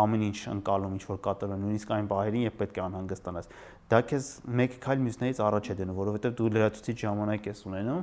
[0.06, 3.52] ամեն ինչ ընկալում, ինչ որ կատարում, նույնիսկ այն բաերին, երբ պետք է անհանգստանաս
[3.91, 8.00] դա քեզ մեկ քայլ մյուսներից առաջ է դնում, որովհետև դու լրացուցիչ ժամանակ ես ունենում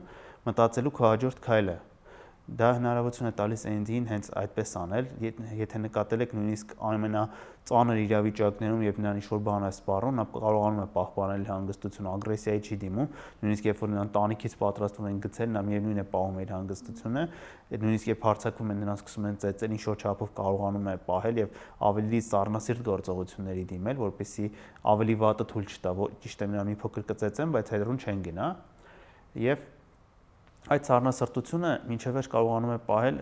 [0.47, 1.77] մտածելու քո հաջորդ քայլը
[2.43, 8.99] դա հնարավորություն է տալիս Էնդին հենց այդպես անել, եթե նկատել եք նույնիսկ ամենածանր իրավիճակներում, երբ
[8.99, 13.13] նրան ինչ-որ բան է սպառում, նա կարողանում է պահպանել հանգստությունը, ագրեսիայի չի դիմում,
[13.47, 17.23] նույնիսկ երբ որ նրան տանիքից պատրաստվում են գցել, նա միևնույն է պահում իր հանգստությունը,
[17.79, 21.61] նույնիսկ երբ հարցակվում են նրան սկսում են ծեծել, ինչ-որ չափով կարողանում է պահել եւ
[21.93, 24.49] ավելի սառնասիրտ գործողությունների դիմել, որպեսզի
[24.93, 25.95] ավելի վատը թույլ չտա,
[26.27, 28.49] ճիշտ է նրան մի փոքր կծեծեն, բայց հետրուն չեն գնա։
[29.43, 29.65] Եվ
[30.73, 33.17] այդ սառնասրտությունը ինչև վերջ կարողանում է պահել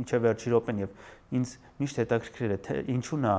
[0.00, 1.00] ինչև վերջի րոպեն եւ
[1.40, 3.34] ինձ միշտ հետաքրքրել է թե ինչու նա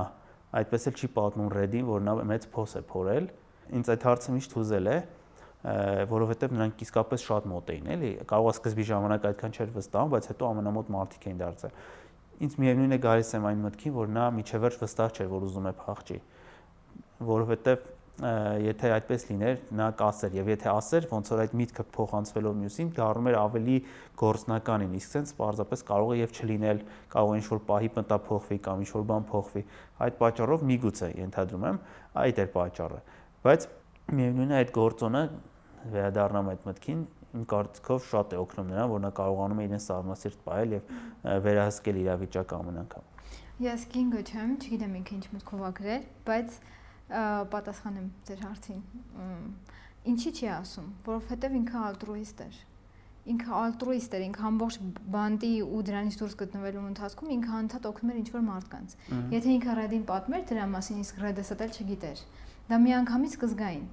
[0.52, 3.28] այդպես էլ չի պատմում Ռեդին, որ նա մեծ փոս է փորել։
[3.72, 4.96] Ինձ այդ հարցը միշտ հուզել է,
[6.12, 10.28] որովհետև նրանք իսկապես շատ մոտ էին, էլի։ Կարող է սկզբի ժամանակ այդքան չէր վստահում, բայց
[10.32, 11.76] հետո ամենամոտ մարդիկ էին դարձել։
[12.42, 15.68] Ինձ միևնույն է գալիս եմ այն մտքին, որ նա միջև վերջ վստահ չէր, որ ուզում
[15.70, 16.18] է փախչի,
[17.32, 22.90] որովհետև եթե այդպես լիներ, նա կասեր եւ եթե ասեր, ոնց որ այդ միտքը փոխանցվելով մյուսին,
[22.98, 23.76] դառնում էր ավելի
[24.20, 26.82] գործնականին, իսկ sense պարզապես կարող է եւ չլինել,
[27.14, 29.62] կարող է ինչ-որ պահի պտա փոխվի կամ ինչ-որ բան փոխվի։
[30.02, 31.80] Այդ պատճառով միգուցե ենթադրում եմ,
[32.22, 33.00] այդ էր պատճառը։
[33.42, 33.66] Բայց
[34.12, 35.22] միևնույն է այդ գործոնը
[35.92, 37.00] վերադառնամ այդ մտքին,
[37.32, 40.90] իմ կարծիքով շատ է օգնում նրան, որ նա կարողանում է իրեն սառնասիրտ պահել եւ
[41.46, 43.08] վերահսկել իրավիճակը ամեն անգամ։
[43.62, 46.58] Ես կինգը չեմ, չգիտեմ ինքը ինչ մտքով ա գրել, բայց
[47.52, 48.82] պատասխանեմ ձեր հարցին։
[50.12, 52.60] Ինչի՞ չի ասում, որովհետև ինքը ալտրուիստ էր։
[53.32, 54.78] Ինքը ալտրուիստ էր, ինքը ամբողջ
[55.14, 58.96] բանդի ու դրանից դուրս գտնվելու ընթացքում ինքը անդադ օգնում էր ինչ-որ մարդկանց։
[59.36, 62.24] Եթե ինքը Red-ին պատմեր դրա մասին, իսկ Red-ը ստել չգիտեր։
[62.72, 63.86] Դա միանգամից կզգային։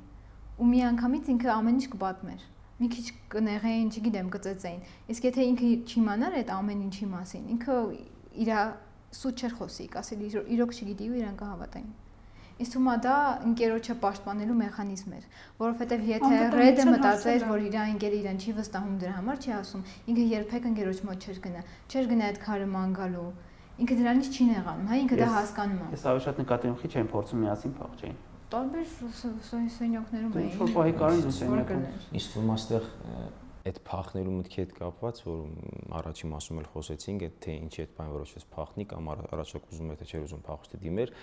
[0.60, 2.48] Ու միանգամից ինքը ամեն ինչ կպատմեր
[2.80, 7.80] մի քիչ կնեղեին, չգիտեմ, կծեծեին։ Իսկ եթե ինքը չիմանար այդ ամեն ինչի մասին, ինքը
[8.44, 8.52] իր
[9.20, 10.22] սուտ չէր խոսի, ասել
[10.56, 11.90] իրոք չգիտի ու իրան կհավատային։
[12.60, 13.16] Իսկ թվում է դա
[13.50, 15.28] ընկերոջը պաշտպանելու մեխանիզմ էր,
[15.64, 20.26] որովհետև եթե Red-ը մտածեր, որ իր ընկերը իրեն չի վստահում դրա համար, չի ասում, ինքը
[20.34, 23.30] երբեք ընկերոջ մոտ չէր գնա, չէր գնա այդ քարը ման գալու։
[23.80, 26.92] Ինքը դրանից չի նեղանում, հա, ինքը դա հասկանում է։ Ես ավելի շատ նկատի ունեմ, քիչ
[27.00, 28.18] են փորձում միասին փախչեին
[28.50, 28.86] տարբեր
[29.78, 31.84] սենյակներում էին։ Ինչ որ պահի կարին ու սենյակում։
[32.20, 32.88] Իսկ ում աստեղ
[33.70, 35.42] այդ փախնելու մտքի հետ կապված, որ
[36.00, 40.08] առաջի մասում էլ խոսեցինք, թե ինչի այդ բան որոշեց փախնի կամ առաջակ ուզում էր թե
[40.10, 41.14] չէր ուզում փախուստի դիմեր,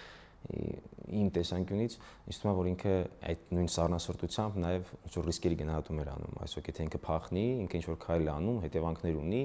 [0.46, 1.94] իմ տեսանկյունից
[2.26, 2.94] ինձ թվում է որ ինքը
[3.30, 7.78] այդ նույն սառնասրտությամբ նաև ինչ որ ռիսկերի գնահատում էր անում այսօք եթե ինքը փախնի ինքը
[7.80, 9.42] ինչ որ քայլ է անում հետևանքներ ունի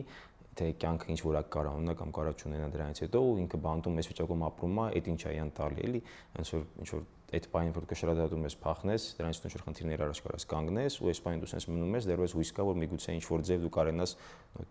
[0.52, 4.10] թե կյանքը ինչ որակ կարա ունենա կամ կարա չունենա դրանից հետո ու ինքը բանտում էս
[4.12, 6.02] վիճակում ապրում է այդ ինչա իան տալի էլի
[6.36, 10.22] ոնց որ ինչ որ այդ բանը որ կշռադատում ես փախնես դրանից ինչ որ խնդիրներ առաջ
[10.26, 13.16] կարաս կանգնես ու այս բանը դու sense մնում ես դեռ ես հույս կա որ միգուցե
[13.16, 14.16] ինչ որ ձև դու կարենաս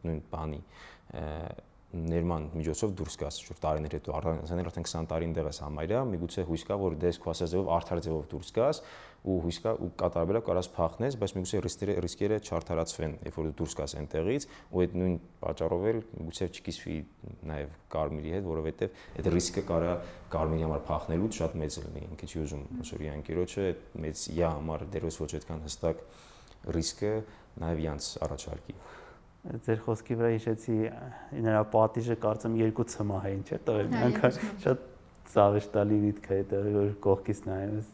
[0.04, 0.60] նույն բանի
[1.90, 6.64] ներման միջոցով դուրս գաս շուտ տարիներ հետո առանցանել արդեն 20 տարին դեղես համարյա միգուցե հույս
[6.68, 8.80] կա որ դες քո ասածով արդար ձևով դուրս գաս
[9.20, 13.56] ու հույս կա ու կատարաբերակ կարաս փախնես բայց միգուցե ռիսկերը ռիսկերը չարթարացվեն երբ որ դու
[13.58, 16.96] դուրս գաս այնտեղից ու այդ նույն պատճառով էլ միգուցե չկիսվի
[17.50, 19.92] նաև կարմիրի հետ որովհետև այդ ռիսկը կարա
[20.30, 24.54] կարմիրի համար փախնելուց շատ մեծ լինի ինքը չի ուզում ոնց որ յանկերոջը այդ մեծ յա
[24.56, 26.02] համար դերոս ոչ այդքան հստակ
[26.80, 27.12] ռիսկը
[27.60, 28.78] նաև յանց առաջարկի
[29.40, 30.74] ձեր խոսքի վրա հիշեցի
[31.46, 34.82] նրա պատիժը կարծեմ երկու ցմահ էին, չէ՞, տվել։ Միանգամ շատ
[35.32, 37.88] ծավեշտալի միտք է դա որ կողքից նայում ես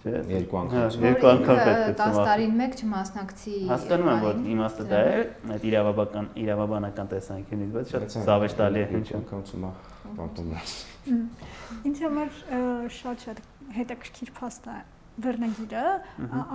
[0.00, 4.86] չէ։ Երկու անգամ։ Երկու անգամ պետք է 10 տարին մեկ չմասնակցի։ Հասկանում եմ, որ իմաստը
[4.90, 5.18] դա է,
[5.54, 9.72] այդ իրավաբանական իրավաբանական տեսանկյունից, բայց շատ զավեշտալի է Երկու անգամ ծմա
[10.18, 10.78] բանտում ես։
[11.90, 12.40] Ինձ համար
[12.98, 13.44] շատ-շատ
[13.78, 14.80] հետաքրքիր փաստ է
[15.24, 15.84] վերնագիրը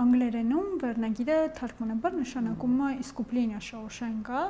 [0.02, 4.40] անգլերենում վերնագիրը թարգմանաբար նշանակում է Իսկուպլինա Շոուշենկա,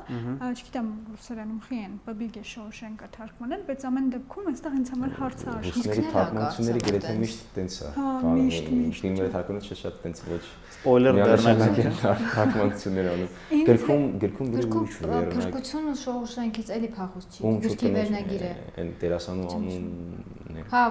[0.47, 5.57] չգիտեմ ռուսերենում խի են Բաբիգե Շոուշենկա թարգմանել, բայց ամեն դեպքում այստեղ ինձ համար հարց է
[5.67, 10.43] Ռուսների թարգմանությունները գրեթե միշտ տենց է։ Հա, միշտ միշտ։ Ֆիլմերը թարգմանությունը շատ տենց ոչ
[10.77, 11.91] սպոյլեր վերնագիր
[12.37, 13.31] թարգմանություններ անում։
[13.67, 20.46] Գրքում գրքում գրում ուրիշ վերնագիր։ Փրկությունը Շոուշենկից էլի փախուստ չի։ Գրքի վերնագիրը։ Այն դերասանու անունն
[20.63, 20.83] է։ Հա,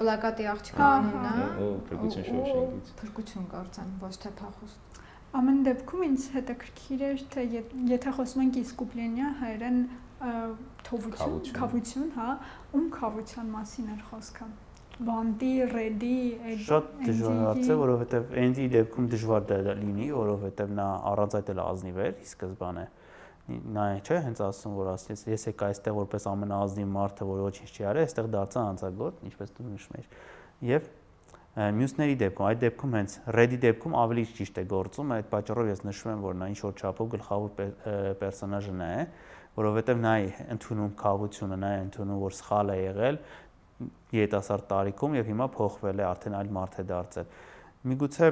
[0.00, 5.02] պլակատի աղջկա անունն է։ Օ, Փրկություն Շոուշենկից։ Փրկություն կարծեմ, ոչ թե փախուստ։
[5.40, 7.44] Ամեն դեպքում ինձ հետաքրքիր էր թե
[7.90, 9.78] եթե խոսում ենք իսկուպլենիա հայերեն
[10.88, 12.32] թովություն, խավություն, հա,
[12.76, 14.48] ում խավության մասին էր խոսքը
[15.00, 16.16] բանդի, ռեդի,
[16.66, 21.62] շատ դժվար հարց է, որովհետև Էնդի դեպքում դժվար դա լինի, որովհետև նա առանց այդ էլ
[21.64, 22.84] ազնիվ էր ի սկզբանե։
[23.50, 27.86] Նա չէ, հենց ասում որ ասես ես եկա այստեղ որպես ամենաազնիվ մարդը, որ ոչինչ չի
[27.90, 30.10] արել, այստեղ դարձա անցագործ, ինչպես դու նշում ես։
[30.70, 30.88] Եվ
[31.80, 36.10] մյուսների դեպքում, այդ դեպքում հենց Red-ի դեպքում ավելի ճիշտ է գործում, այդ պատճառով ես նշում
[36.12, 37.50] եմ, որ նա ինչ որ չափով գլխավոր
[38.20, 39.04] պերսոնաժը նա է,
[39.58, 43.18] որովհետև նա է ընդունում խաղությունը, նա է ընդունում, որ սխալ է եղել
[44.14, 47.30] երիտասարդ տարիքում եւ հիմա փոխվել է, արդեն այլ մարդ է դարձել։
[47.90, 48.30] Միգուցե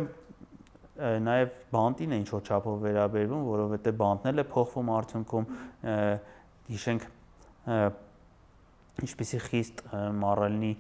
[0.99, 5.49] նաև բանտին է ինչ որ չափով վերաբերվում, որովհետեւ բանտն էլ է փոխվում արդյունքում
[6.75, 7.09] հիշենք
[8.99, 9.83] ինչպեսի խիստ
[10.19, 10.73] մառալնի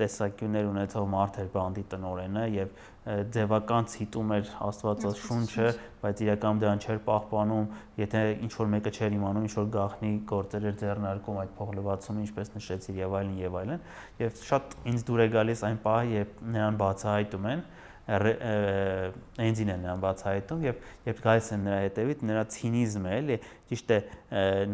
[0.00, 2.72] տեսակյուններ ունեցող մարդ էր բանդի տնորենը եւ
[3.04, 5.66] ձևական ցիտում էր Աստվածաշունչը,
[6.02, 7.68] բայց իրականում դրան չէր պահպանում,
[8.00, 12.52] եթե ինչ որ մեկը չէր իմանում, ինչ որ գախնի գործեր էր ձեռնարկում այդ փողլվածումը, ինչպես
[12.54, 13.84] նշեցիր եւ այլն եւ այլն,
[14.24, 17.64] եւ շատ ինձ դուր է գալիս այն պահը, երբ նրան բացահայտում են,
[18.04, 23.38] էնձին են նրան բացահայտում եւ երբ գալիս են նրա հետևից նրա ցինիզմը էլի
[23.70, 23.98] ճիշտ է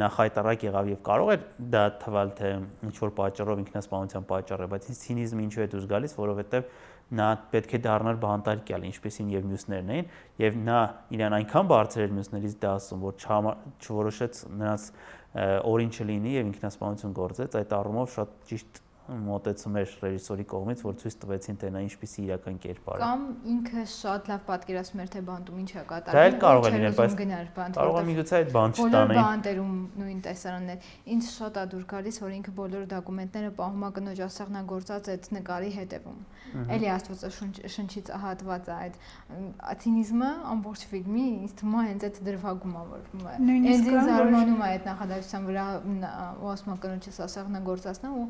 [0.00, 1.36] նախայտարակ եղավ եւ կարող է
[1.74, 2.50] դա թվալ թե
[2.90, 6.74] ինչ որ պատճառով ինքնասպանության պատճառ է բայց ինձ ցինիզմը ինչու է դուրս գալիս որովհետեւ
[7.10, 10.10] նա պետք է դառնար բանտարկյալ ինչպեսին եւ մյուսներն էին
[10.42, 10.80] եւ նա
[11.16, 13.16] իրան այնքան բարձր էր մյուսներից դասում որ
[13.86, 14.84] չորոշեց նրանց
[15.70, 18.80] օրին չլինի եւ ինքնասպանություն գործեց այդ առումով շատ ճիշտ
[19.10, 23.84] մոտեցում էր ռեժիսորի կողմից, որ ցույց տվեցին թե նա ինչպիսի իրական կերպար է։ Կամ ինքը
[23.90, 27.16] շատ լավ պատկերացնում էր թե բանտում ինչ է կատարվում։ Դա էլ կարող է լինել, բայց
[27.80, 32.20] կարող է միգուցե այդ բան չտանեն։ Բոլոր բանտերում նույն տեսարաններ։ Ինչ շատ է դուր գալիս,
[32.20, 36.20] որ ինքը բոլոր դոկումենտները պահում է կնոջ ասեղնագործած այդ նկարի հետևում։
[36.70, 38.94] Էլի Աստվածաշնչից հատված է այդ
[39.80, 43.04] ցինիզմը ամբողջ ֆիլմի ինձ թվում է հենց այդ դրվագում է որ
[43.46, 45.66] նույնիսկ զարմանում է այդ նախադասության վրա
[46.42, 48.24] ոսմա կնոջս ասեղնագործածն ու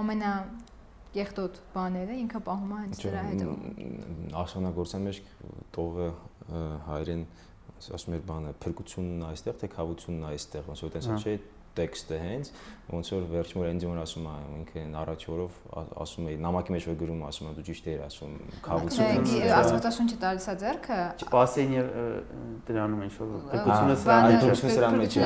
[0.00, 0.30] ամենա
[1.16, 5.20] եղտոտ բաները ինքը պահում է հենց դրա հետևում։ Աշնանագործան մեջ
[5.76, 6.08] տողը
[6.86, 7.22] հայրեն
[7.96, 11.34] ասում էր բանը փրկությունն այստեղ թե խավությունն այստեղ ոնց որ տես չէ
[11.76, 12.50] տեքստը հենց
[12.86, 15.56] ոնց որ վերջում որ Էնձիմոն ասում է ինքը առաջ օրով
[16.06, 18.36] ասում է նամակի մեջ որ գրում ասում է դու ճիշտ ես ասում
[18.66, 21.82] խավությունը աստվածաշունչը տալիս է ձեռքը սպասենի
[22.70, 25.18] դրանում ինչ որ փրկությունը սրա մեջ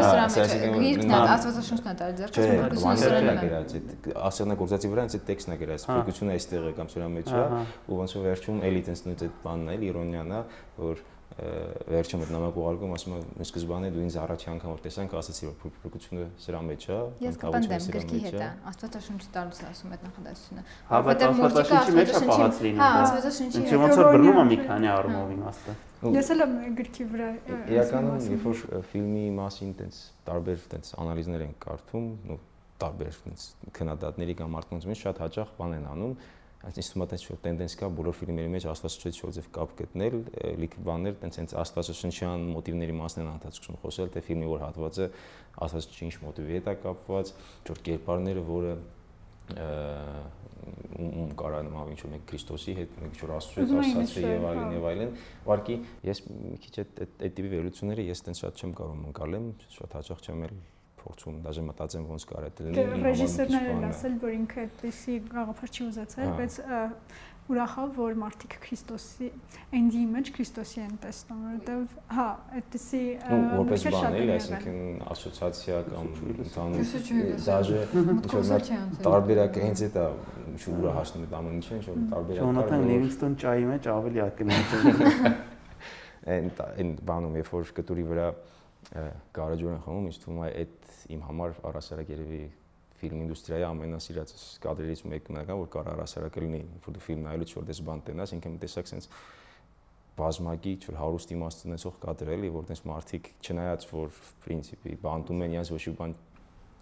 [0.81, 5.53] գիրքն է աստվածաշունչն է տալիս ձեռքը փրկությունը սրա մեջ է ասեղնագործածի վրա հենց այդ տեքստն
[5.53, 7.47] է գրած փրկությունը այստեղ է կամ սրա մեջ է
[7.91, 10.43] ու ոնց որ վերջում էլի տենց նույն այդ բանն է իրոնիան է
[10.81, 11.05] որ
[11.41, 15.55] վերջում այդ նամակ ուղարկում ասում եմ սկզբանե դու ինձ առաջի անգամ որ տեսանք ասացի որ
[15.61, 21.01] փոփոխությունը սրա մեջ է ես կպնդեմ գրքի հետ է աստվածաշունչի տալուց ասում այդ նախադասությունը հա
[21.07, 24.93] բայց աստվածաշունչի մեջ է պահած լինում հա աստվածաշունչի հետ ոնց որ բռնում է մի քանի
[24.99, 27.31] առումով իմաստը ես էլ եմ գրքի վրա
[27.71, 29.99] իրականում երբ որ ֆիլմի մասին տենց
[30.31, 32.39] տարբեր տենց անալիզներ են կարդում ու
[32.81, 36.15] տարբեր տենց քննադատների կամ մարդկանց մեջ շատ հաճախ բան են անում
[36.61, 40.17] Թվում է տես որ տենդենս կա բոլոր ֆիլմերի մեջ աստվածաշնչի շոյով կապ գտնել,
[40.61, 45.07] լիքը բաներ, տենց հենց աստվածաշնչյան մոտիվների մասն են անդադարձում խոսել, թե ֆիլմի որ հատվածը
[45.65, 47.33] աստվածաշնչի ինչ մոտիվի հետ է կապված,
[47.71, 48.75] որ կերպարները, որը
[51.01, 54.45] ում կարա նման ինչ որ մեկ Քրիստոսի հետ, մեկ ինչ որ Աստծո հետ ասացի եւ
[54.51, 55.15] այլն եւ այլն։
[55.47, 55.77] Ուղղակի
[56.11, 60.23] ես մի քիչ այդ այդ տիպի վերլուծությունները ես տենց շատ չեմ կարող ընկալեմ, շատ հաճախ
[60.29, 60.55] չեմ էլ
[61.01, 65.83] փորձում դաժե մտածեմ ոնց կարա դա լինի։ Ռեժիսորներն են ասել, որ ինքը այդպեսի գաղափար չի
[65.91, 66.59] ուզեցել, բայց
[67.51, 69.29] ուրախավ որ մարդիկ Քրիստոսի
[69.75, 72.27] այնդի մեջ Քրիստոսի են տեսնում, որովհետև հա,
[72.61, 74.77] այդպեսի որպես բան էլի, այսինքն
[75.15, 76.13] ասոցիացիա կամ
[76.45, 76.93] ընդհանուր
[77.49, 78.53] դաժե ինչ-որ
[79.09, 80.07] տարբերակ հենց այդ է
[80.51, 84.71] ինչ ուրախացնում է ամեն ինչը, ինչ որ տարբերակ։ Ջոնաթան Լիվինգստոն ճայի մեջ ավելի ակնհայտ
[86.31, 88.31] այն այն բանում երբ որ կտուրի վրա
[89.37, 92.41] գարաժորեն խմում, ինձ թվում է այդ իմ համար առասարակ երևի
[93.01, 94.33] ֆիլմ ինդուստրիայի ամենասիրած
[94.65, 98.35] կադրերից մեկն է, որ կարող առասարակը լինի, որ դու ֆիլմ նայելուց որ դες բան տենաս,
[98.37, 99.09] ինքը մի տեսակ sense
[100.21, 105.55] բազմակի չէ հարուստ իմաստ ունեցող կադր էլի, որ տես մարդիկ չնայած որ պրինցիպի բանտում են
[105.55, 106.15] իրենց ոչ մի բան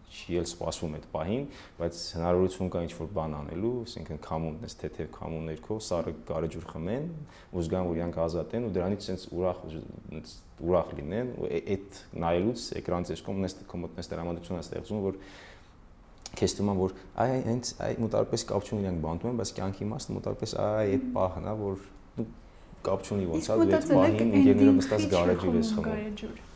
[0.09, 1.45] չի էլ սպասվում այդ պահին,
[1.79, 7.09] բայց հնարավորություն կա ինչ-որ բան անելու, ասենքն քամուն, դες թեթև քամու ներքո սարը գարեջուր խմեն,
[7.53, 9.61] ու զգան որ իրանք ազատ են ու դրանից sense ուրախ
[10.69, 15.21] ուրախ լինեն, ու այդ նայելուց էկրանից ես կոմ նես կոմոդ նես դրամատուրգիա ստեղծում որ
[16.39, 19.87] քեզ թվում է որ այ հենց այ մոտարպես կապ չունի իրանք բանտում են, բայց կյանքի
[19.87, 21.87] իմաստը մոտարպես այ այդ պահն է, որ
[22.19, 22.27] դու
[22.89, 26.48] կապ չունի ոնց է այդ պահին ինժեները նստած գարեջուր ես խմում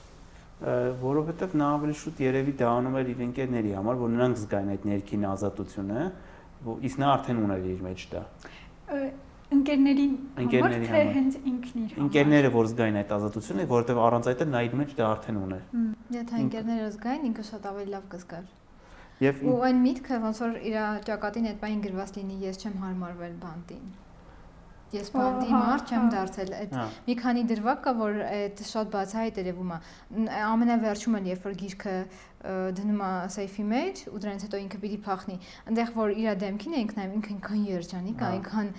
[0.62, 4.84] որովհետև նա ավելի շուտ երևի դա անում էր իր ընկերների համար, որ նրանք զգային այդ
[4.88, 6.04] ներքին ազատությունը,
[6.88, 8.22] իսկ նա արդեն ուներ իր մեջ դա։
[9.52, 14.62] Ընկերներին ընկերների համար հենց ինքն իր Ընկերները որ զգային այդ ազատությունը, որովհետև առանց այդ նա
[14.68, 15.66] իր մեջ դա արդեն ուներ։
[16.16, 18.46] Եթե ընկերները զգային, ինքը շատ ավելի լավ կզգար։
[19.22, 20.78] Եվ ու այն միտքը ոնց որ իր
[21.10, 23.84] ճակատին այդ բան գրված լինի, ես չեմ հարմարվել բանտին
[24.96, 26.74] ես բանդի մարդ չեմ դարձել։ Այդ
[27.06, 29.78] մի քանի դրվագ կա, որ այդ շատ բացահայտ երևում է։
[30.48, 31.94] Ամենավերջում էլ երբ որ գիրքը
[32.78, 35.36] դնում է սեյֆի մեջ ու դրանից հետո ինքը պիտի փախնի։
[35.72, 38.72] Այնտեղ որ իր դեմքին էինք նայում, ինքը ինքան երջանիկ, այնքան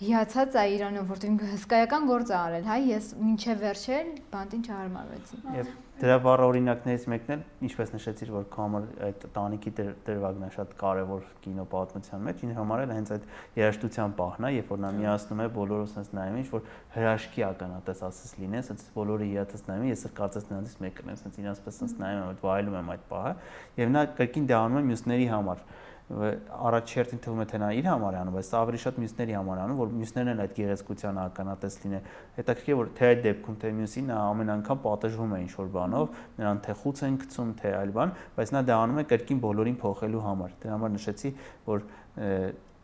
[0.00, 5.74] հիացած է Իրանով, որտեղ հսկայական գործ է արել, հայ, ես մինչև վերջել բանտին չհարմարվեցի։ Եվ
[6.00, 9.72] դրա բառ օրինակներից մեկն էլ, ինչպես նշեցիր, որ քո համար այդ տանիքի
[10.06, 13.26] դրվագն է շատ կարևոր կինո պատմության մեջ, ինձ համար էլ հենց այդ
[13.60, 16.64] երաժշտության պահն է, երբ որ նա միացնում է բոլորը sense նայում ինչ որ
[16.96, 21.44] հրաշքի ականատես ասես լինեն, sense բոլորը հիացած նայում, ես էլ կարծես նրանից մեկն եմ, sense
[21.44, 23.34] իրancsպես sense նայում եմ, վայելում եմ այդ պահը,
[23.80, 25.64] եւ նա կրկին դա անում է մյուսների համար
[26.10, 29.76] առաջերտին թվում է թե նա իր համար է անում, բայց ավելի շատ մյուսների համար անում,
[29.80, 34.16] որ մյուսներն էլ այդ գեղեցկության ականատես լինեն։ Հետաքրքիր որ թե այդ դեպքում թե մյուսին նա
[34.30, 36.08] ամեն անգամ պատժվում է ինչ որ բանով,
[36.40, 39.78] նրան թե խուց են գցում, թե այլ բան, բայց նա դա անում է կրկին բոլորին
[39.86, 41.30] փոխելու համար։ Դրա համար նշեցի,
[41.70, 41.86] որ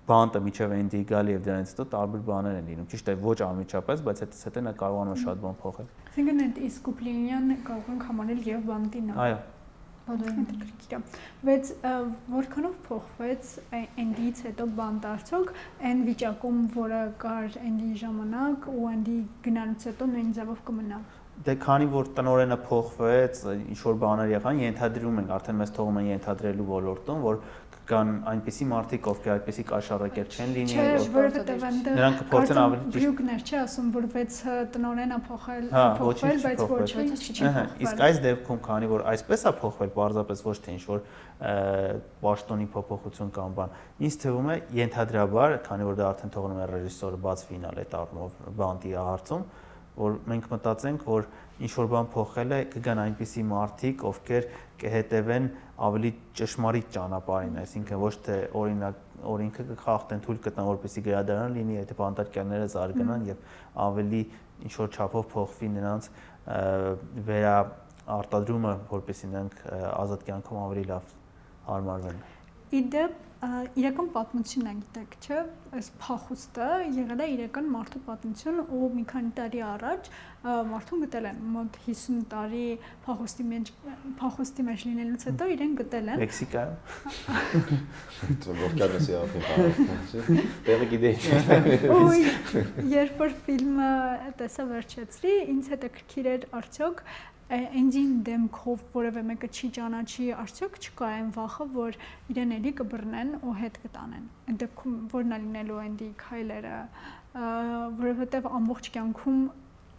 [0.07, 4.05] բանտը միջև էնդի գալի եւ դրանից հետո տարբեր բաներ են լինում։ Ճիշտ է, ոչ անմիջապես,
[4.07, 8.49] բայց հետս հետո նա կարողանում է շատ բան փոխել։ Այսինքն այդ իսկուպլինյան կարող ենք համարել
[8.53, 9.41] եւ բանտին։ Այո
[10.07, 10.99] Հետաքրքիր է։
[11.47, 11.71] Բայց
[12.31, 13.49] որքանով փոխվեց
[14.03, 15.53] Էնդից հետո բանտարցոք
[15.91, 19.17] այն վիճակում, որը կար Էնդի ժամանակ ու Էնդի
[19.47, 21.01] գնալուց հետո նույն ձևով կմնա։
[21.47, 23.41] Դե քանի որ տնորենը փոխվեց,
[23.75, 27.41] ինչ որ բաներ եղան, ենթադրում ենք, արդեն մեզ թողում են ենթադրելու ոլորտում, որ
[27.87, 30.77] կան այնպիսի մարդիկ, ովքեր այդպիսի կաշառակեր չեն լինի,
[31.17, 34.41] որովհետև այնտեղ նրանք կփորձեն ավելի ճիշտ բրյուկներ չի ասում, որ 6
[34.77, 35.69] տնօրենը փոխել,
[36.01, 40.57] փոխվել, բայց ոչինչ չի փոխվել։ Իսկ այս դեպքում, քանի որ այսպես է փոխվել, պարզապես ոչ
[40.67, 41.05] թե ինչ որ
[42.27, 47.21] պաշտոնի փոփոխություն կամ բան, ինձ թվում է ենթադրաբար, քանի որ դա արդեն թողնում է ռեժիսորը
[47.27, 49.47] բաց ֆինալ այդ առումով բանտի հարցում,
[49.97, 51.27] որ մենք մտածենք, որ
[51.67, 54.49] ինչ որ բան փոխել է, կգան այնպիսի մարդիկ, ովքեր
[54.83, 55.47] կհետևեն
[55.87, 61.93] ավելի ճշմարիտ ճանապարհին, այսինքն ոչ թե օրինակ օրինքը կխախտեն թույլ կտան, որպեսզի գրադարան լինի, այդ
[61.97, 63.39] բանտարկյանները զարգանան եւ
[63.87, 64.21] ավելի
[64.67, 66.09] ինչ որ չափով փոխվի նրանց
[67.27, 67.57] վերա
[68.17, 69.63] արտադրումը, որպեսզի նրանք
[69.97, 71.15] ազատ կյանքում ավելի լավ
[71.67, 72.21] հարմարվեն։
[72.77, 73.36] Իդեպ
[73.77, 75.41] իրական պատմությունն է գիտեք, չէ՞,
[75.77, 80.09] այս փախուստը եղել է իրական մարդու պատմություն ու մի քանի տարի առաջ
[80.71, 82.65] մարդուն գտել են մոտ 50 տարի
[83.07, 83.71] փախուստի մեջ
[84.21, 86.77] փախուստի մեջ լինելուց հետո իրեն գտել են Մեքսիկայում։
[88.63, 89.41] Որքանեսի ապի
[90.67, 91.15] տեղը գիտեի։
[91.93, 92.21] Ոյ,
[92.97, 93.91] երբ որ ֆիլմը
[94.43, 97.03] տեսա վերջացրի, ինձ հետաքրքիր էր արդյոք
[97.51, 101.99] engine դեմքով որևէ մեկը չի ճանաչի, արդյոք չկա այն վախը, որ
[102.33, 106.81] իրեն էլի կբռնեն ու հետ կտանեն։ Այդ դեպքում որն է լինելու Andy Kyle-ը,
[108.03, 109.41] որովհետև ամբողջ կյանքում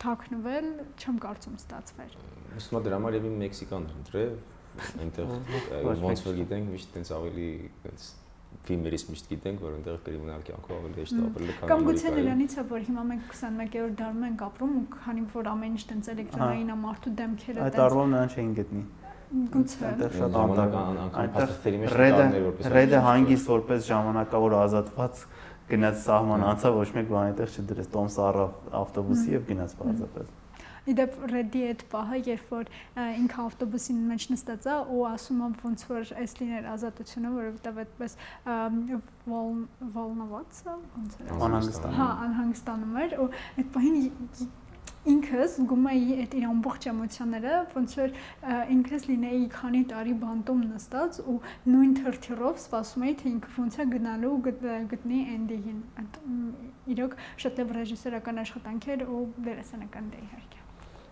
[0.04, 2.20] թաքնվել չեմ կարծում ստացվեր։
[2.58, 4.38] Ըստ մա դրա համար եւի մեքսիկան ընտրել,
[5.08, 5.36] այնտեղ
[6.04, 7.52] ոնց որ գիտենք, միշտ տենց ավելի
[7.88, 8.10] տենց
[8.68, 12.56] ֆիլմերից միշտ գիտենք, որ այնտեղ կրիմինալ կյանքով ավելի հեշտ ապրել է, քան Կամ գուցե նրանից
[12.58, 16.68] է, որ հիմա մենք 21-րդ դարում ենք ապրում ու քանի որ ամեն ինչ տենց էլեկտրոնային
[16.68, 18.84] է, մարդու դեմքերը տենց Այդ առումով նրան չէին գտնի։
[19.28, 21.66] Գուցե։ Այնտեղ շատ անդական անկապ
[21.98, 22.28] Ռեդը
[22.76, 25.24] Ռեդը հանգիստ որպես ժամանակավոր ազատված
[25.68, 28.46] գնաց սահման անցավ ոչ մեկ բան այդտեղ չդրեց Տոմ Սարը
[28.80, 30.47] ավտոբուսի եւ գնաց բարձրապես։
[30.94, 32.70] Իդեպ Ռեդի այդ պահը, երբ որ
[33.22, 38.16] ինքը ավտոբուսի մեջ նստած է ու ասում է ոնց որ այս լիներ ազատությունը, որովհետև այդպես
[39.98, 44.56] վոլնված է, ոնց է։ Անհանգստանում։ Հա, անհանգստանում էր ու այդ պահին
[45.08, 48.16] ինքս զգում էի այդ իր ամբողջ էմոցիաները, ոնց որ
[48.76, 51.38] ինքս լինեի քանի տարի բանտում նստած ու
[51.72, 54.36] նույն թրթիրով սպասում էի, թե ինքը ոնց է գնալու
[54.92, 55.82] գտնի Էնդիին։
[56.98, 60.57] իրոք շատ լավ ռեժիսորական աշխատանք էր ու դերասանական դե իհարկե։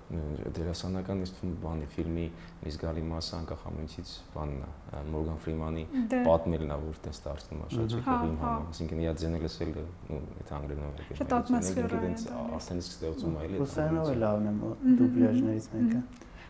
[0.05, 2.25] դերասանական իսկ բանի ֆիլմի
[2.61, 7.63] մի զգալի մասը անկախ ամենից բանն է Մորգան Ֆրիմանի դե։ պատմելն է որ տես դարձնում
[7.65, 11.33] է շատ Հա, շքովի հա։ համար այսինքն իա ձենը լսել ու եթե անգլերենով եկել Շատ
[11.39, 12.13] ատմոսֆերա է
[12.59, 16.03] արդեն իսկ ստեղծում է էլի Ռուսերենով է լավն է Մհմ, դուբլաժներից մեկը։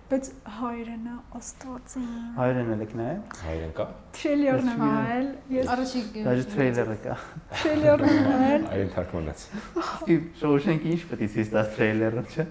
[0.06, 2.02] բայց հայերենը աստված է
[2.36, 3.86] Հայերեն էլ եք նայել։ հայերեն կա
[4.16, 7.16] Թրիլերն եմ Ես նայել ես Առաջի Դաժե թրեյլերը կա։
[7.56, 9.46] թրիլերն եմ նայել հայերեն թարգմանած
[10.06, 12.46] Ի Շոուշենկի ինչ պետք է ցույց տաս թրեյլերը, չէ։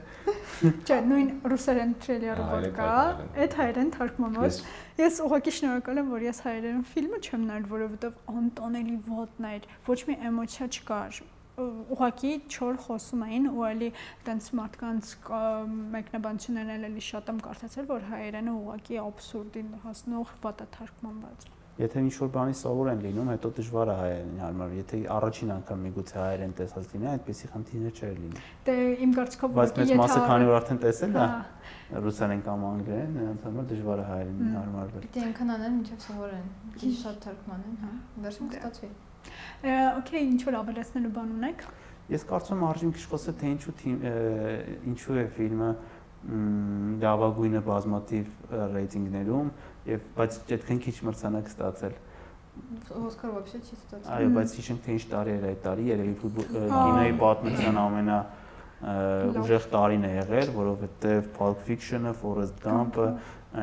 [0.64, 2.92] չէ նույն ռուսերեն Ահա, որ կա
[3.44, 4.58] այդ հայերեն թարգմանված
[5.00, 9.98] ես ուղղակի շնորհակալ եմ, որ ես հայերեն ֆիլմը չեմ նայել, որովհետև անտանելի վատն էր։ Ոչ
[10.08, 11.20] մի էմոցիա չկար։
[11.94, 13.90] Ուղղակի չոր խոսում էին ու էլի
[14.26, 15.12] տենց մարդկանց
[15.94, 22.12] մեկնաբանություններն էլ էլի շատ եմ կարդացել, որ հայերենը ուղղակի абսուրդին հասնող վատա թարգմանված։ Եթե ինչ
[22.20, 26.52] որ բանի սովոր են լինում, հետո դժվար է հայերեն հարմար։ Եթե առաջին անգամ միգուցե հայերեն
[26.60, 30.80] տեսած լինի, այդպեսի խնդիրներ չէր լինի։ Դե իմ կարծիքով Բայց մեծ մասը քանի որ արդեն
[30.84, 31.40] տեսել է Հա,
[32.04, 36.46] ռուսերեն կամ անգլերեն, նրանց համար դժվար է հայերեն հարմարվել։ Պետք է ինքն անեն, ինչեւ սովորեն։
[36.78, 37.90] Քիչ շատ թարգմանեն, հա։
[38.24, 38.92] Վերջում Դե։ կստացվի։
[39.64, 41.66] օքեյ, ինչ որ ավելացնելու բան ունեք։
[42.04, 43.72] Ես կարծում եմ արժի մի քիչ խոսել թե ինչու
[44.92, 45.68] ինչու է ֆիլմը
[47.03, 49.51] լավագույնը բազմատիվ ը, ռեյտինգներում
[49.89, 51.93] եւ բայց այդքան քիչ մրցանակ ստացել։
[52.99, 56.15] Օսկար вообще չի ստացել։ Այո, Մմ։ բայց հիշենք թե ինչ տարի էր այդ տարի, երևի
[56.19, 58.95] ֆուտբոլ ը, Ա, կինոյի պատմության ամենա ը,
[59.29, 63.07] Լավ։ ուժեղ տարին է եղել, որովհետեւ Pulp Fiction-ը, Forrest Gump-ը,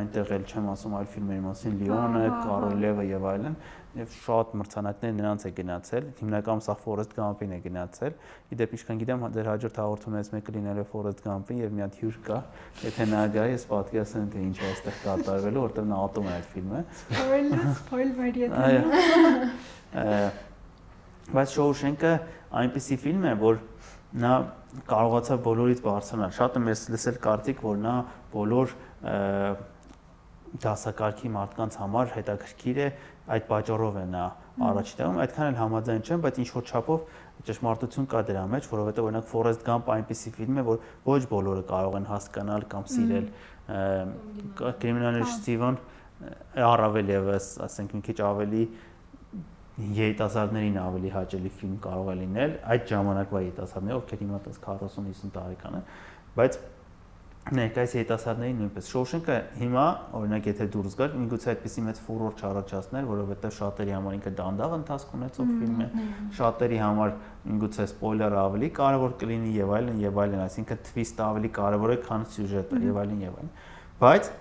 [0.00, 3.58] այնտեղ էլ չեմ ասում այլ ֆիլմերի մասին, Լիոնը, Ահա, ահա։ Կարոլևը եւ այլն,
[3.91, 8.13] եւ շատ մրցանակներ նրանց է գնացել, հիմնականում սա Forrest Gump-ին է գնացել։
[8.55, 12.19] Իդեպ ինչքան գիտեմ, դեր հաջորդ հաղորդումներից մեկը լինելու է Forrest Gump-ին եւ մի հատ հյուր
[12.27, 12.37] կա,
[12.85, 16.47] եթե նա գա, ես պատկերացնեմ թե ինչ է այստեղ կատարվելու, որտեղ նա ատում է այդ
[16.55, 16.79] ֆիլմը։
[17.11, 18.81] Սպոյլ, սպոյլ վայրի Այո։
[21.31, 22.13] Բայց Շոուշենկը
[22.61, 23.59] այնպիսի ֆիլմ է, որ
[24.21, 24.31] նա
[24.87, 27.95] կարողացավ բոլորից բարձրանալ։ Շատ եմ ես լսել կարծիք, որ նա
[28.31, 28.73] բոլոր
[30.61, 32.87] դասակարգի մարդկանց համար հետաքրքիր է,
[33.31, 34.25] այդ պատճառով է նա
[34.61, 36.99] առաջ տանում, այդքան էլ համաձայն չեմ, բայց ինչ որ չափով
[37.47, 41.97] ճշմարտություն կա դրա մեջ, որովհետև օրինակ Forrest Gump այնպիսի ֆիլմ է, որ ոչ բոլորը կարող
[42.01, 43.27] են հասկանալ կամ սիրել։
[44.81, 45.79] Կրիմինալ Ստիվեն
[46.71, 48.63] առավել եւս, ասենք մի քիչ ավելի
[50.01, 55.77] երիտասարդներին ավելի հաճելի ֆիլմ կարող է լինել այդ ժամանակվա երիտասարդները, ովքեր հիմա տես 40-50 տարեկան
[55.79, 55.85] են,
[56.37, 56.57] բայց
[57.41, 59.85] ներկայիս երիտասարդների նույնպես Շոուշենկը հիմա
[60.17, 65.15] օրինակ եթե դուրս գար, միգուցե այդպեսի մեծ ֆուրոր չառաջացներ, որովհետև շատերի համար ինքը դանդաղ ընթացք
[65.17, 65.87] ունեցող ֆիլմ է,
[66.37, 67.15] շատերի համար
[67.49, 72.27] միգուցե սպոյլերը ավելի կարևոր կլինի եւ այլն եւ այլն, այսինքն twist-ը ավելի կարևոր է, քան
[72.37, 73.53] սյուժետը եւ այլն եւ այլն։
[74.01, 74.31] Բայց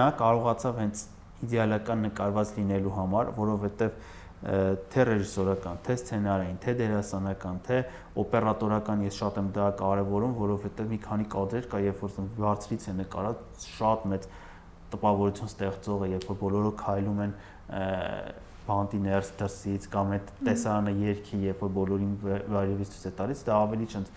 [0.00, 1.04] նա կարողացավ հենց
[1.40, 7.80] իդեալական նկարված լինելու համար, որովհետեւ թե ռեժիսորական, թե սցենարային, թե դերասանական, թե
[8.22, 12.94] օպերատորական ես շատ եմ դա կարևորում, որովհետև մի քանի կադրեր կա, երբ որ բարձրից է
[13.00, 14.28] նկարած, շատ մեծ
[14.94, 17.34] տպավորություն ստեղծող է, երբ որ բոլորը քայլում են
[18.70, 23.56] բանտի ներս դրսից կամ այդ տեսարանը երկի, երբ որ բոլորին վարիվից ցույց է տալիս, դա
[23.60, 24.12] ավելի չընդ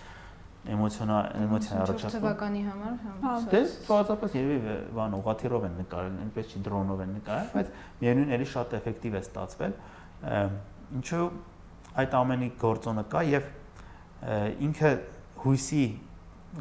[0.64, 6.54] էմոցիոնալ էմոցիա առաջացնում։ Թվականի համար, Հա, հա։ Դե բացապես երևի բան ուղաթիռով են նկարել, այնպես
[6.54, 9.76] չի դրոնով են նկարել, բայց միևնույն էլի շատ էֆեկտիվ է ստացվել
[10.24, 11.28] ինչու
[12.04, 13.48] այդ ամենի գործոնը կա եւ
[14.68, 14.92] ինքը
[15.44, 15.86] հույսի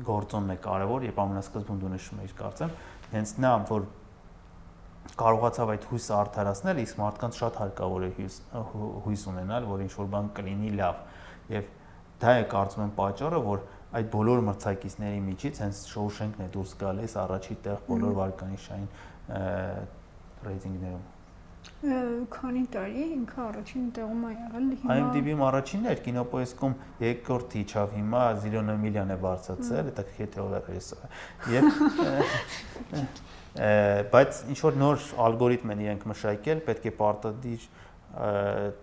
[0.06, 2.72] գործոնն է կարևոր, երբ ամենասկզբում դու նշում ես կարծեմ,
[3.12, 3.86] հենց նա որ
[5.22, 8.36] կարողացավ այդ հույսը արդարացնել, իսկ մարդկանց շատ հարկավոր է հույս
[9.06, 11.00] հույս ունենալ, որ ինչ որ բան կլինի լավ։
[11.52, 11.70] Եվ
[12.22, 17.16] դա է կարծում եմ պատճառը, որ այդ բոլոր մրցակիցների միջից հենց Շոուշենկն է դուրս գալիս
[17.22, 18.86] առաջի տեղ բոլոր վարկանիշային
[20.46, 21.21] ռեյտինգներում
[21.82, 28.20] քանի տարի ինքը առաջին տեղում է եղել հիմա IMDb-ում առաջինն էր, Կինոպոիսկում երկրորդ իջավ, հիմա
[28.44, 30.04] Zilona Million է բարձրացել, դա
[30.36, 31.10] թեորիա է։
[31.56, 31.64] Եվ
[34.14, 37.66] բայց ինչ որ նոր ալգորիթմ են իրենք մշակել, պետք է պարտադիր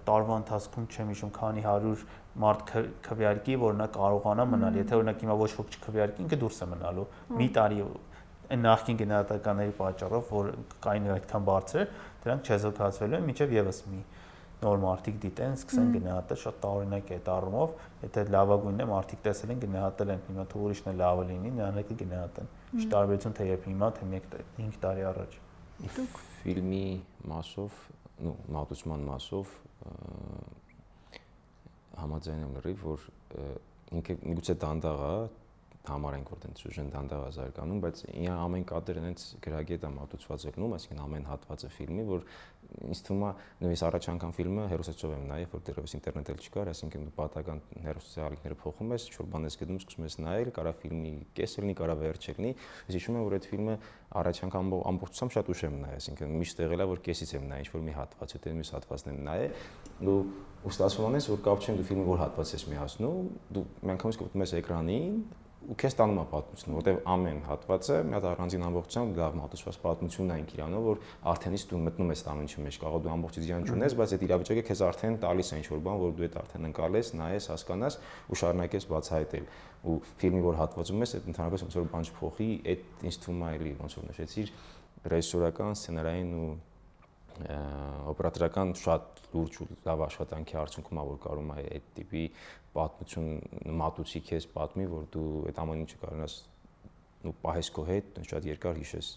[0.10, 1.96] տարվա ընթացքում չեմ հիշում քանի 100
[2.40, 2.60] մարդ
[3.06, 7.08] քվեարկի, որ նա կարողանա մնալ։ Եթե օրինակ հիմա ոչ ոք չքվեարկի, ինքը դուրս է մնալու։
[7.40, 7.80] Մի տարի
[8.50, 10.48] այն նախկին գնահատականների պատճառով, որ
[10.82, 11.92] կային այդքան բարձր,
[12.24, 14.02] դրանք չեզոքացվելու են միջև եւս մի
[14.60, 19.54] նոր մարտիկ դիտեն, սկսեն գնահատել շատ տարօրինակ է այդ առումով, եթե լավագույնն է մարտիկ տեսել
[19.54, 23.48] են գնահատել են, հիմա თუ ուրիշն է լավը լինի, նրանք էլ գնահատեն։ Ինչ տարբերություն թե
[23.50, 24.10] երբ հիմա, թե
[24.60, 25.38] 5 տարի առաջ։
[25.80, 26.84] Դուք ֆիլմի
[27.32, 27.80] մասով,
[28.20, 29.54] նո, մատուցման մասով
[32.00, 33.08] համաձայն եմ լրիվ, որ
[34.00, 35.16] ինքը միգուցե դանդաղ է
[35.90, 40.46] համար ենք որ տենց ուժեն դանդաղ ազարգանում, բայց իա ամեն կադր այնց գրագետ է մատուցված
[40.50, 42.26] ելնում, այսինքն ամեն հատվածը ֆիլմի, որ
[42.70, 46.70] ինձ թվում է նույնիսկ առաջ անգամ ֆիլմը հերոսացով եմ նայել, որ դեռևս ինտերնետ էլ չկար,
[46.70, 50.74] այսինքն դու պատական հերոսացի ալիքները փոխում ես, ինչ-որ բան ես գտնում, սկսում ես նայել, կարա
[50.80, 52.52] ֆիլմի կեսը լինի, կարա վերջը լինի։
[52.90, 53.76] Ես հիշում եմ, որ այդ ֆիլմը
[54.20, 57.66] առաջ անգամ ամբողջությամբ շատ ուշ եմ նայել, այսինքն միշտ եղել է, որ կեսից եմ նայել,
[57.70, 59.60] ինչ-որ մի հատված, հետո մյուս հատվածն եմ նայել,
[60.10, 60.18] ու
[60.60, 64.44] ու ստացվում է, որ կապ չեն դու ֆիլմը որ հատված ես միացնում, դու միանգամից կպտում
[64.44, 65.14] ես էկրանին,
[65.60, 70.32] ու քեզ տանում է պատմությունը, որտեվ ամեն հատվածը մի հատ առանձին ամբողջությամբ լավ մատուցված պատմությունն
[70.32, 71.02] է ինք իրանով, որ
[71.34, 74.64] արդենից դու մտնում ես ամեն ինչի մեջ, կարող դու ամբողջ իրան չունես, բայց այդ իրավիճակը
[74.70, 78.00] քեզ արդեն տալիս է ինչ-որ բան, որ դու այդ արդեն ընկալես, նայես, հասկանաս
[78.30, 79.46] ու շարունակես բացահայտել։
[79.80, 83.52] Ու ֆիլմի որ հատվածում ես, այդ ընդհանրապես ոնց որ բան չփոխի, այդ ինձ թվում է
[83.60, 84.52] էլի ոնց որ նշեցիր
[85.10, 86.50] ռեժիսորական, սցենարային ու
[88.14, 92.24] օպերատորական շատ լուրջ ու լավ աշխատանքի արդյունքում է որ կարում է այդ տիպի
[92.76, 93.30] պատմություն
[93.80, 96.38] մատուցի քեզ պատմի, որ դու այդ ամեն ինչը կարողանաս
[97.30, 99.10] ու պահես քո հետ շատ երկար հիշես։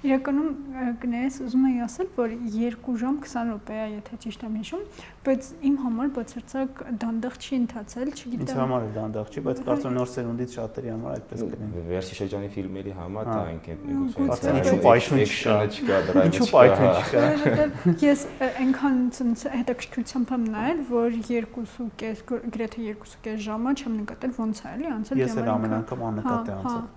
[0.00, 0.52] Իրականում
[1.00, 4.84] կներես ուզում եի ասել, որ 2 ժամ 20 րոպե է, եթե ճիշտ եմ հիշում,
[5.26, 9.94] բայց իմ համար բացարձակ դանդաղ չի ընթացել, չգիտեմ։ Ինձ համար էլ դանդաղ չի, բայց կարծում
[10.00, 15.20] նոր սերունդից շատերի համար այդպես կլինի։ Վերջի շրջանի ֆիլմերի համար դա այնքան միգուցե ինչու պայթուն
[15.26, 22.24] չկա, չկա դրա ինչու պայթուն չկա։ Ես այնքան ցնց հետաքրքրությամբ եմ նայել, որ 2.5
[22.56, 26.56] գրեթե 2.5 ժամը չեմ նկատել ոնց է էլի անցել։ Ես էլ ամեն անգամ աննկատ է
[26.56, 26.88] անցել։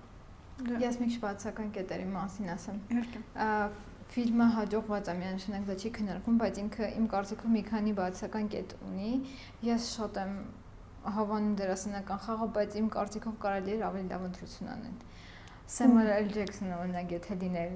[0.62, 3.22] Ես մի քիչ բացական կետերի մասին ասեմ։ Իհարկե։
[4.14, 8.74] Ֆիլմը հաջողված է միանշանակ դա չի քննարկվում, բայց ինքը իմ կարծիքով մի քանի բացական կետ
[8.88, 9.12] ունի։
[9.66, 10.36] Ես շատ եմ
[11.16, 14.94] հավանում դերասանական խաղը, բայց իմ կարծիքով կարելի էր ավելի լավ ընտրություն անել։
[15.74, 16.30] Samuel L.
[16.36, 17.74] Jackson-ը օրինակ եթե լիներ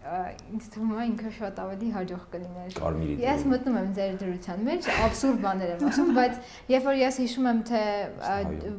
[0.00, 2.76] ինձ թվում է ինքը շատ ավելի հաջող կլիներ։
[3.20, 6.38] Ես մտնում եմ ձեր դրության մեջ, абսուրդ բաներ եմ ասում, բայց
[6.72, 7.82] երբ որ ես հիշում եմ թե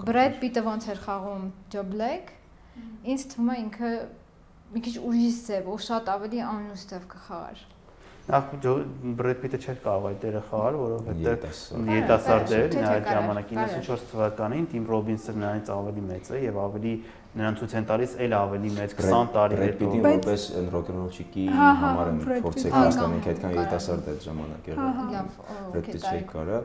[0.02, 1.46] Brad Pitt-ը ոնց էր խաղում
[1.76, 2.34] Joe Black,
[3.12, 3.92] ինձ թվում է ինքը
[4.72, 7.64] մի քիչ ուրիշ ձև ու շատ ավելի անուստև կխաղար։
[8.32, 8.52] Նախ
[9.18, 14.68] Բրեդ Պիտը չէր կարող այդ դերը խաղալ, որովհետեւ երիտասարդ էր, նա այդ ժամանակ 94 թվականին
[14.72, 16.94] Տիմ Ռոբինսը նրանից ավելի մեծ է եւ ավելի
[17.42, 21.46] նրան ցույց են տալիս էլ ավելի մեծ 20 տարի հետո։ Բրեդ որպես ռոքենրոլչիկի
[21.82, 25.34] համար են փորձել հասկանանք այդքան երիտասարդ այդ ժամանակ եղել։ Լավ,
[25.72, 26.62] Բրեդ Պիտը չի կարա։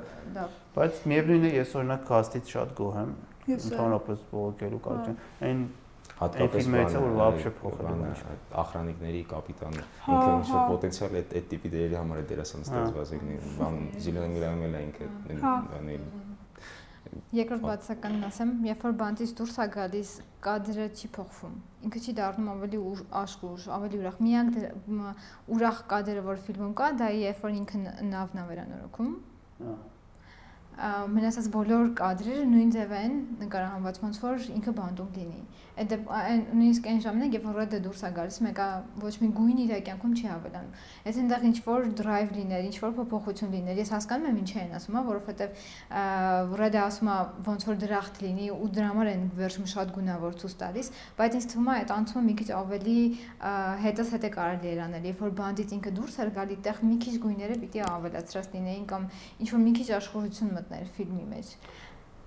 [0.77, 3.17] Բայց միևնույնն է ես օրինակ կաստից շատ գոհ եմ
[3.57, 5.61] ընդհանրապես բողոքելու կարծեմ։ Այն
[6.21, 8.13] հատկապես ֆիլմերից է որ լավ շփոխել է
[8.63, 12.67] ախրանիկների կապիտանը հա, ինքը ինչ որ հա։ պոտենցիալ է այդ տիպի դերերի համար է դերասանը
[12.67, 15.11] հա։ ստեղծված բան Զիլան Գրամը լա ինքը
[15.45, 15.99] բանի
[17.37, 20.13] Երկրորդ բացականն ասեմ, երբ որ բանտից դուրս է գալիս,
[20.47, 21.53] կադրը չի փոխվում։
[21.87, 22.81] Ինքը չի դառնում ավելի
[23.21, 24.59] աշխուժ, ավելի ուրախ։ Միակ
[25.57, 29.13] ուրախ կադրը, որ ֆիլմում կա, դա երբ որ ինքը նավն է վերանորոգում։
[29.61, 29.77] Հա
[30.77, 35.39] մնացած բոլոր կադրերը նույն ձև են նկարահանված ոնց որ ինքը բանդում լինի
[35.77, 35.93] այդ
[36.57, 38.67] նույնիսկ այն ժամանակ երբ որ ռեդը դուրս է գալիս մեկը
[39.03, 40.71] ոչ մի գույն իր կյանքում չի ավելանում
[41.07, 44.73] եթե այնտեղ ինչ որ drive լիներ ինչ որ փոփոխություն լիներ ես հասկանում եմ ինչ են
[44.79, 45.61] ասում որովհետև
[46.63, 47.19] ռեդը ասում է
[47.51, 51.49] ոնց որ դրախտ լինի ու դրա համար են վերջում շատ գունավոր ցույց տալիս բայց ինձ
[51.53, 52.99] թվում է այդ անցումը մի քիչ ավելի
[53.85, 56.97] հետս հետ է կարելի էր անել երբ որ բանդից ինքը դուրս էր գալի տեղ մի
[57.05, 59.09] քիչ գույները պիտի ավելացրած լինեին կամ
[59.45, 61.53] ինչ որ մի քիչ աշխուժություն մտներ ֆիլմի մեջ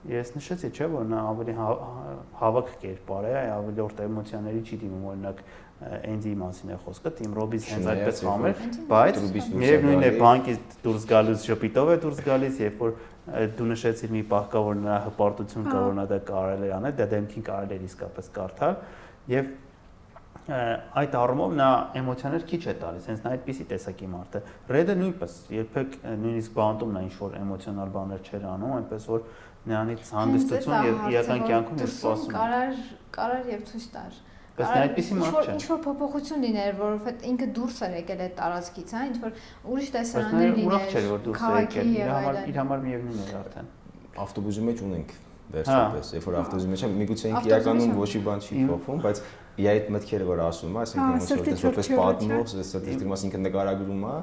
[0.07, 1.79] Ես նշեցի, չէ, որ նա ավելի հա-
[2.39, 5.41] հավաք կերպար է, ավելի օրտ էմոցիաների չի դիմում, օրինակ
[5.79, 9.19] Էնդի մասին է խոսքը, Թիմ Ռոբինս հենց այդպես խամ էր, բայց
[9.61, 12.91] միևնույն է բանկից դուրս գալուց շփիտով է դուրս գալիս, երբ որ
[13.59, 16.95] դու նշեցիր մի պահ կա, որ նրա հպարտություն կա, որ նա դա կարել է անել,
[16.99, 18.75] դա դեմքին կարել է իսկապես կարդալ
[19.39, 19.51] եւ
[20.49, 21.69] այդ առումով նա
[21.99, 24.41] էմոցիաներ քիչ է տալիս, հենց նա այդպիսի տեսակի մարդ է։
[24.75, 29.27] Ռեդը նույնպես երբեք նույնիսկ բանտում նա ինչ որ էմոցիոնալ բաներ չէր անում, այնպես որ
[29.69, 32.73] նրանից հանգստություն եւ իրական կյանքում ես սպասում։ Կարար
[33.19, 34.19] կարար եւ ցույց տար։
[34.59, 38.33] Բայց նա այդպեսի մարդ չէ։ Ինչ որ փոփոխություն լիներ, որովհետեւ ինքը դուրս էր եկել այդ
[38.39, 39.37] տարածքից, հա, ինչ որ
[39.69, 43.37] ուրիշ տեսարաններ լիներ։ Ուրախ չէր որ դուրս է եկել, իր համար իր համար միևնույն էր
[43.39, 43.69] արդեն։
[44.19, 45.13] Ավտոբուսի մեջ ունենք
[45.49, 49.21] վերջապես, երբ որ ավտոբուսի մեջ միգուցե ինքը իրականում ոչի բան չի փոխվում, բայց
[49.59, 54.15] իր այդ մտքերը որ ասում է, այսինքն ոնց որ որպես պատմող, ստատիստիկ մասինքն նկարագրում է,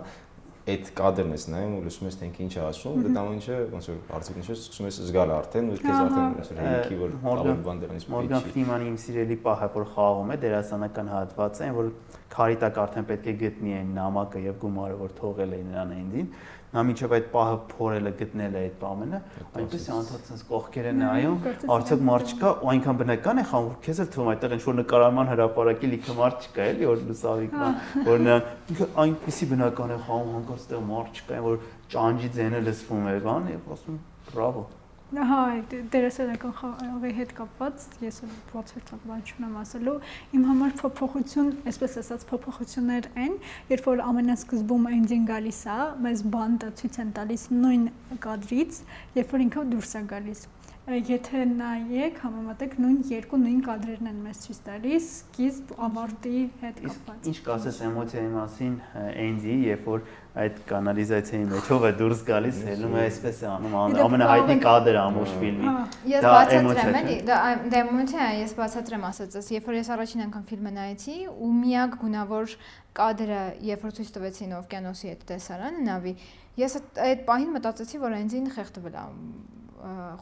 [0.67, 3.87] այդ կադրն ես նայում ու լսում ես թե ինչ է ասում, դա տամ ինչը ոնց
[3.87, 7.15] որ արդյոք ինչ ես սկսում ես զգալ արդեն ու քեզ արդեն ոնց որ հեքի որ
[7.37, 11.63] ավելի բան դրանից պետք է։ Մորգան Ֆրիմանի իմ սիրելի պահը որ խաղում է դերասանական հատվածը,
[11.67, 11.93] այն որ
[12.35, 16.29] քարի տակ արդեն պետք է գտնի այն նամակը եւ գումարը որ թողել է նրան այնդին
[16.75, 19.21] նա միջև այդ պահը փորելը գտնել է այդ ամենը,
[19.61, 21.37] այնպես է անդադ sense կողքերը նայում,
[21.77, 24.79] արդյոք մարդ չկա, ու այնքան բնական է խամ, որ քեզ էլ թվում այդտեղ ինչ որ
[24.81, 28.41] նկարարման հրաապարակի լիքը մարդ չկա, էլի որ լուսավիկն որ նա
[28.77, 31.63] ինքը այնպեսի բնական է խամ, հանկարծ այդտեղ մարդ չկա, որ
[31.97, 34.03] ճանջի ձենը լսվում է, բան, եւ ասում
[34.33, 34.67] բրավո։
[35.07, 38.17] Հա, դերասանական խաղի հետ կապված ես
[38.51, 39.95] բացարձակ բան չունեմ ասելու։
[40.35, 43.37] Իմ համար փոփոխություն, այսպես ասած, փոփոխություններ են,
[43.71, 45.79] երբ որ ամենասկզբում էնջին գալիս է,
[46.09, 47.87] մեզ բանդը ցույց են տալիս նույն
[48.27, 48.83] կադրից,
[49.23, 50.43] երբ որ ինքը դուրս է գալիս
[50.87, 57.27] եթե նայեք, համեմատեք նույն երկու նույն կադրերն են մեզ ցույց տալիս, սկիզբ ավարտի հետ կապված։
[57.27, 58.77] Ինչ կասես էմոցիայի մասին
[59.25, 60.05] Էնձի, երբ որ
[60.47, 63.75] այդ կանալիզացիայի մեջով է դուրս գալիս, հելում է այսպես է անում,
[64.07, 65.75] ամենահայտնի կադրը ամուշ ֆիլմի։
[66.13, 70.75] Ես բացատրեմ էլի, դա էմոցիա է, ես բացատրեմ ասածս, երբ որ ես առաջին անգամ ֆիլմը
[70.77, 72.57] նայեցի, ու միակ գունավոր
[73.01, 76.15] կադրը, երբ որ ցույց տվեցին օվկիանոսի այդ տեսարանը նավի,
[76.63, 79.05] ես այդ պահին մտածեցի, որ Էնձին խեղդվել է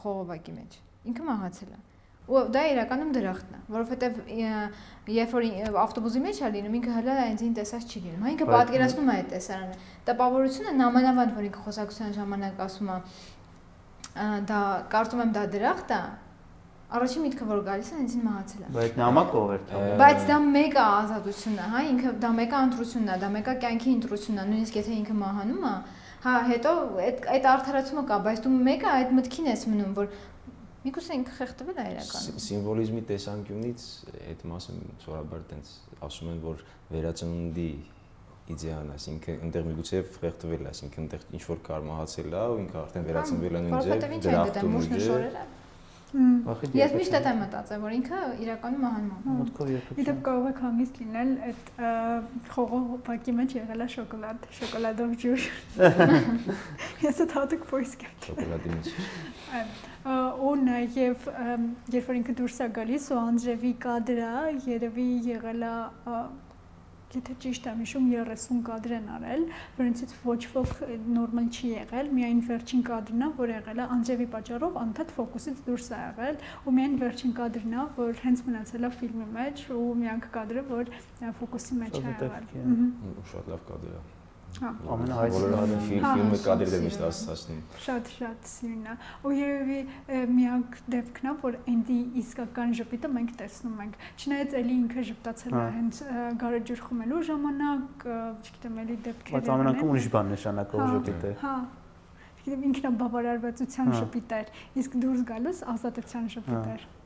[0.04, 0.78] խողովակի մեջ։
[1.10, 1.82] Ինքը մահացել է
[2.24, 4.20] ու դա իրականում դրախտն է, որովհետև
[5.12, 5.46] երբ որ
[5.82, 9.28] ավտոբուսի մեջ է լինում, ինքը հələ այնքան տեսած չի լինում։ Հա ինքը պատկերացնում է այդ
[9.34, 9.76] տեսարանը։
[10.08, 12.98] Տպավորությունը նամանավանդ, որ ինքը խոսակցության ժամանակ ասում է
[14.48, 14.60] դա
[14.94, 16.00] կարծում եմ դա դրախտ է,
[16.94, 20.74] առաջին միտքը որ գալիս է այնքան մահացել է։ Բայց նամակով էր թողել։ Բայց դա մեկ
[20.74, 24.40] է ազատությունն է, հա, ինքը դա մեկ է ընտրությունն է, դա մեկ է կյանքի ընտրությունն
[24.40, 25.74] է, նույնիսկ եթե ինքը մահանում է,
[26.24, 30.14] հա, հետո այդ այդ արդարացումը կա, բայց դու մեկը այդ մտքին ես մնում, որ
[30.84, 33.84] Միգուցե ինքը խեղդվել է իրականում։ Սիմվոլիզմի տեսանկյունից
[34.20, 35.70] այդ մասը սովորաբար տենց
[36.04, 37.68] ասում են, որ վերածնունդի
[38.52, 42.78] իդեան, այսինքն այնտեղ միգուցե խեղդվել է, այսինքն այնտեղ ինչ որ կար մահացել է ու ինքը
[42.82, 45.46] արդեն վերածնվել է նույն ձև, դրախտում է։
[46.14, 50.52] Ես միշտ այդ եմ մտածել, որ ինքը իրականում մահանում է։ Մտքով երբեք։ Իդեպ կարող է
[50.60, 51.72] հանգիստ լինել այդ
[52.54, 55.48] խողովակի մեջ եղել է շոկոլադ, շոկոլադով ջուր։
[57.08, 58.92] Ես այդ հատուկ փոյս կեմ։ Շոկոլադի մեջ։
[60.04, 61.28] Ու նաև
[61.94, 64.32] երբ որ ինքը դուրս է գալիս ու Անդրեվի կադրը
[64.68, 65.74] երևի եղել է
[67.18, 69.44] եթե ճիշտ եմ հիշում 30 կադր են արել,
[69.78, 70.72] որոնցից ոչ ոք
[71.14, 75.88] նորմալ չի եղել, միայն վերջին կադրն է, որ եղել է Անջևի պատճառով անդադ ֆոկուսից դուրս
[75.94, 80.28] է եղել, ու միայն վերջին կադրն է, որ հենց մնացել է ֆիլմի մեջ, ու միակ
[80.34, 80.92] կադրը, որ
[81.40, 82.52] ֆոկուսի մեջ է եղել։
[83.34, 84.23] Շատ լավ կադր է։
[84.54, 88.94] Հա։ Ամենահայտնի ֆիլմը կադրը միշտ ասացնում։ Շատ շատ սիրուն է։
[89.26, 89.78] Ու երևի
[90.34, 95.64] միակ դեպքն է, որ Էնդի իսկական ժպիտը մենք տեսնում ենք։ Չնայած էլի ինքը ժպտացել է
[95.74, 96.02] հենց
[96.44, 98.06] գարեջուր խմելու ժամանակ,
[98.44, 101.54] չգիտեմ, էլի դեպքերը։ Բայց ամեն անգամ ուրիշ բան նշանակող ժպիտ է։ Հա։
[102.44, 104.52] Չգիտեմ, ինքնաբավարարվածության ժպիտ էր,
[104.84, 107.03] իսկ դուրս գալուց ազատության ժպիտ էր։ Հա,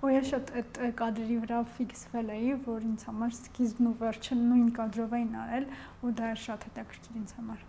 [0.00, 4.72] ու ես շատ այդ կադրի վրա ֆիքսվել էի, որ ինձ համար սկիզբն ու վերջը նույն
[4.80, 5.68] կադրով էին արել,
[6.00, 7.68] ու դա շատ հետաքրքիր ինձ համար։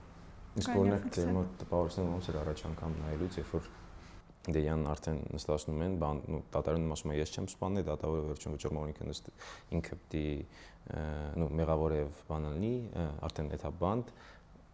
[0.61, 3.69] Իսկ օրինակ դե մոտ տպավորությունը ոնց էր առաջ անգամ նայելուց, երբ որ
[4.41, 8.79] Դեյան արդեն նստացնում են, բան, նո դատարանում ասում է ես չեմ սպանել, դատավորը վերջում վճռում
[8.89, 9.27] ինքը նստ
[9.77, 10.23] ինքը պիտի
[11.37, 12.71] նո մեղավոր է բանալնի,
[13.29, 14.09] արդեն դա բանդ,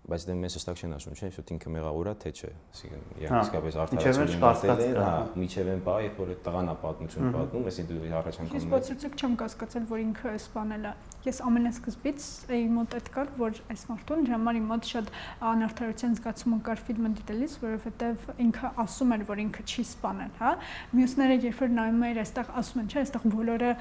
[0.07, 3.39] բայց դե մեզ հստակ չեն ասում, չէ՞, որ ինքը մեղավոր է թե չէ։ Այսինքն, հա,
[3.43, 7.97] իսկապես արդարացում կասկած կա, հա, միջև են պա, երբ որ տղան է պատմություն պատմում, այսինքն
[7.97, 10.93] դու առաջ անգամ Ես բացարձակ չեմ կասկածել, որ ինքը սպանել է։
[11.27, 15.09] Ես ամենասկզբից էի մոտ այդ կար, որ այս մարդուն դրա համար իմ մոտ շատ
[15.47, 20.51] անարդարության զգացումը կար ֆիլմը դիտելիս, որովհետև ինքը ասում էր, որ ինքը չի սպանել, հա։
[20.95, 23.71] Մյուսները երբ որ նայում էին, այստեղ ասում են, չէ, այստեղ բոլորը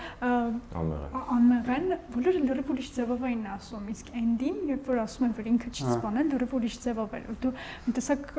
[1.36, 1.86] անմեղ են,
[2.16, 5.86] բոլորը լրիվ ուրիշ ձևով էին ասում, իսկ Էնդին, երբ որ ասում են, որ ինքը չի
[5.86, 7.52] սպանել, անեն լրիվ ուրիշ ձևով էր դու
[7.96, 8.32] տեսակ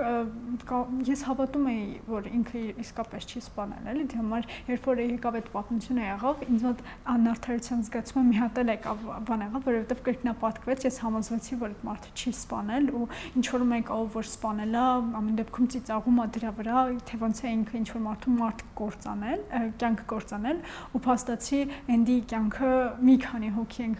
[1.07, 5.49] ես հավատում էի որ ինքը իսկապես չի սպանել էլի դե համար երբ որ եկավ այդ
[5.53, 10.99] պատմությունը եղավ ինձ մոտ անարդարության զգացումը մի հատ էլ եկավ բան եղավ որովհետև կրկնապատկվեց ես
[11.05, 13.05] համոզվեցի որ այդ մարդը չի սպանել ու
[13.37, 14.83] ինչ որ մեկ ով որ է
[15.17, 19.43] ամեն դեպքում ծիծաղում է դրա վրա թե ոնց է ինքը ինչ որ մարդու մարդ կործանել
[19.81, 20.61] կյանք կործանել
[20.97, 22.71] ու փաստացի Էնդի կյանքը
[23.07, 23.93] մի քանի հոգի են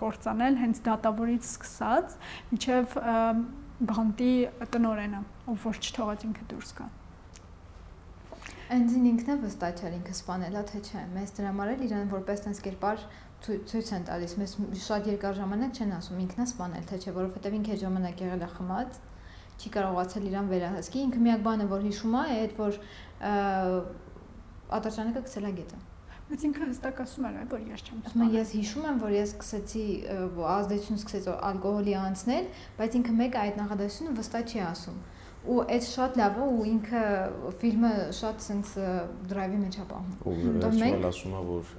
[0.00, 2.16] կործանել հենց դատավորից սկսած
[2.52, 2.96] միջև
[3.92, 4.32] բանտի
[4.72, 5.20] տնորենը,
[5.52, 6.88] ով որ չթողած ինքը դուրս գա։
[8.72, 12.60] Այնձին ինքն է վստահել ինքը սپانելա թե չէ։ Մեզ դրա համար էլ իրեն որպես տես
[12.66, 13.02] կերպար
[13.42, 14.54] ցույց են տալիս։ Մեզ
[14.86, 18.46] շատ երկար ժամանակ չեն ասում ինքն է սپانել թե չէ, որովհետև ինքը այդ ժամանակ եղել
[18.46, 19.00] է խմած,
[19.60, 22.78] չի կարողացել իրան վերահսկի։ Ինքը միակ բանը որ հիշում է, այդ որ
[24.78, 25.82] ատարճանակը գցելա գետը։
[26.32, 29.82] Բայց ինքը հստակ ասում էր, որ ես չեմ ասում։ Ես հիշում եմ, որ ես սկսեցի
[30.52, 32.46] ազդեցություն սկսեց ալկոհոլի անցնել,
[32.78, 35.02] բայց ինքը մեկը այդ նախադասությունը վստահ չի ասում։
[35.42, 37.04] Ու այդ շատ լավ է ու ինքը
[37.60, 38.88] ֆիլմը շատ sense
[39.28, 40.36] drive-ի մեջ է պահում։ Ու
[40.72, 41.72] վերջում ասում է, որ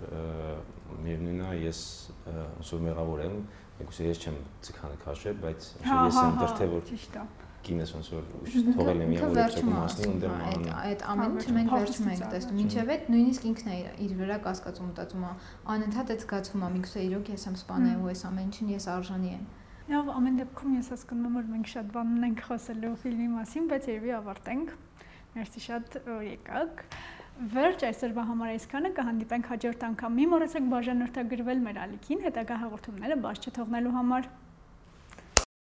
[1.03, 1.79] միևնույնն է, ես
[2.27, 3.39] ոնց որ մեղավոր եմ,
[3.79, 4.37] եկուսե ես չեմ
[4.67, 7.25] ցկանը քաշել, բայց ես եմ դրթե որ ճիշտ է
[7.67, 8.29] կինս ոնց որ
[8.77, 12.93] թողել եմ իմ որոշակի մասնի ու դեռ այդ այդ ամենը մենք վերջում ենք տեսնում ինչև
[12.93, 15.33] այդ նույնիսկ ինքն է իր վրա կասկածում մտածում է
[15.73, 19.33] անընդհատ այդ զգացվում է միգուցե իրոք ես եմ սպանել ու այս ամեն ինչին ես արժանի
[19.33, 19.45] եմ
[19.83, 23.87] Լավ, ամեն դեպքում ես հասկանում եմ, որ մենք շատ բան ունենք խոսելու ֆիլմի մասին, բայց
[23.89, 24.69] երևի ավարտենք։
[25.33, 26.83] Մերսի շատ եկաք։
[27.53, 33.47] Վերջ այսօրվա համար այսքանը կհանդիպենք հաջորդ անգամ։ Մի մոռացեք բաժանորդագրվել մեր ալիքին հետագա հաղորդումները բաց
[33.49, 34.31] չթողնելու համար։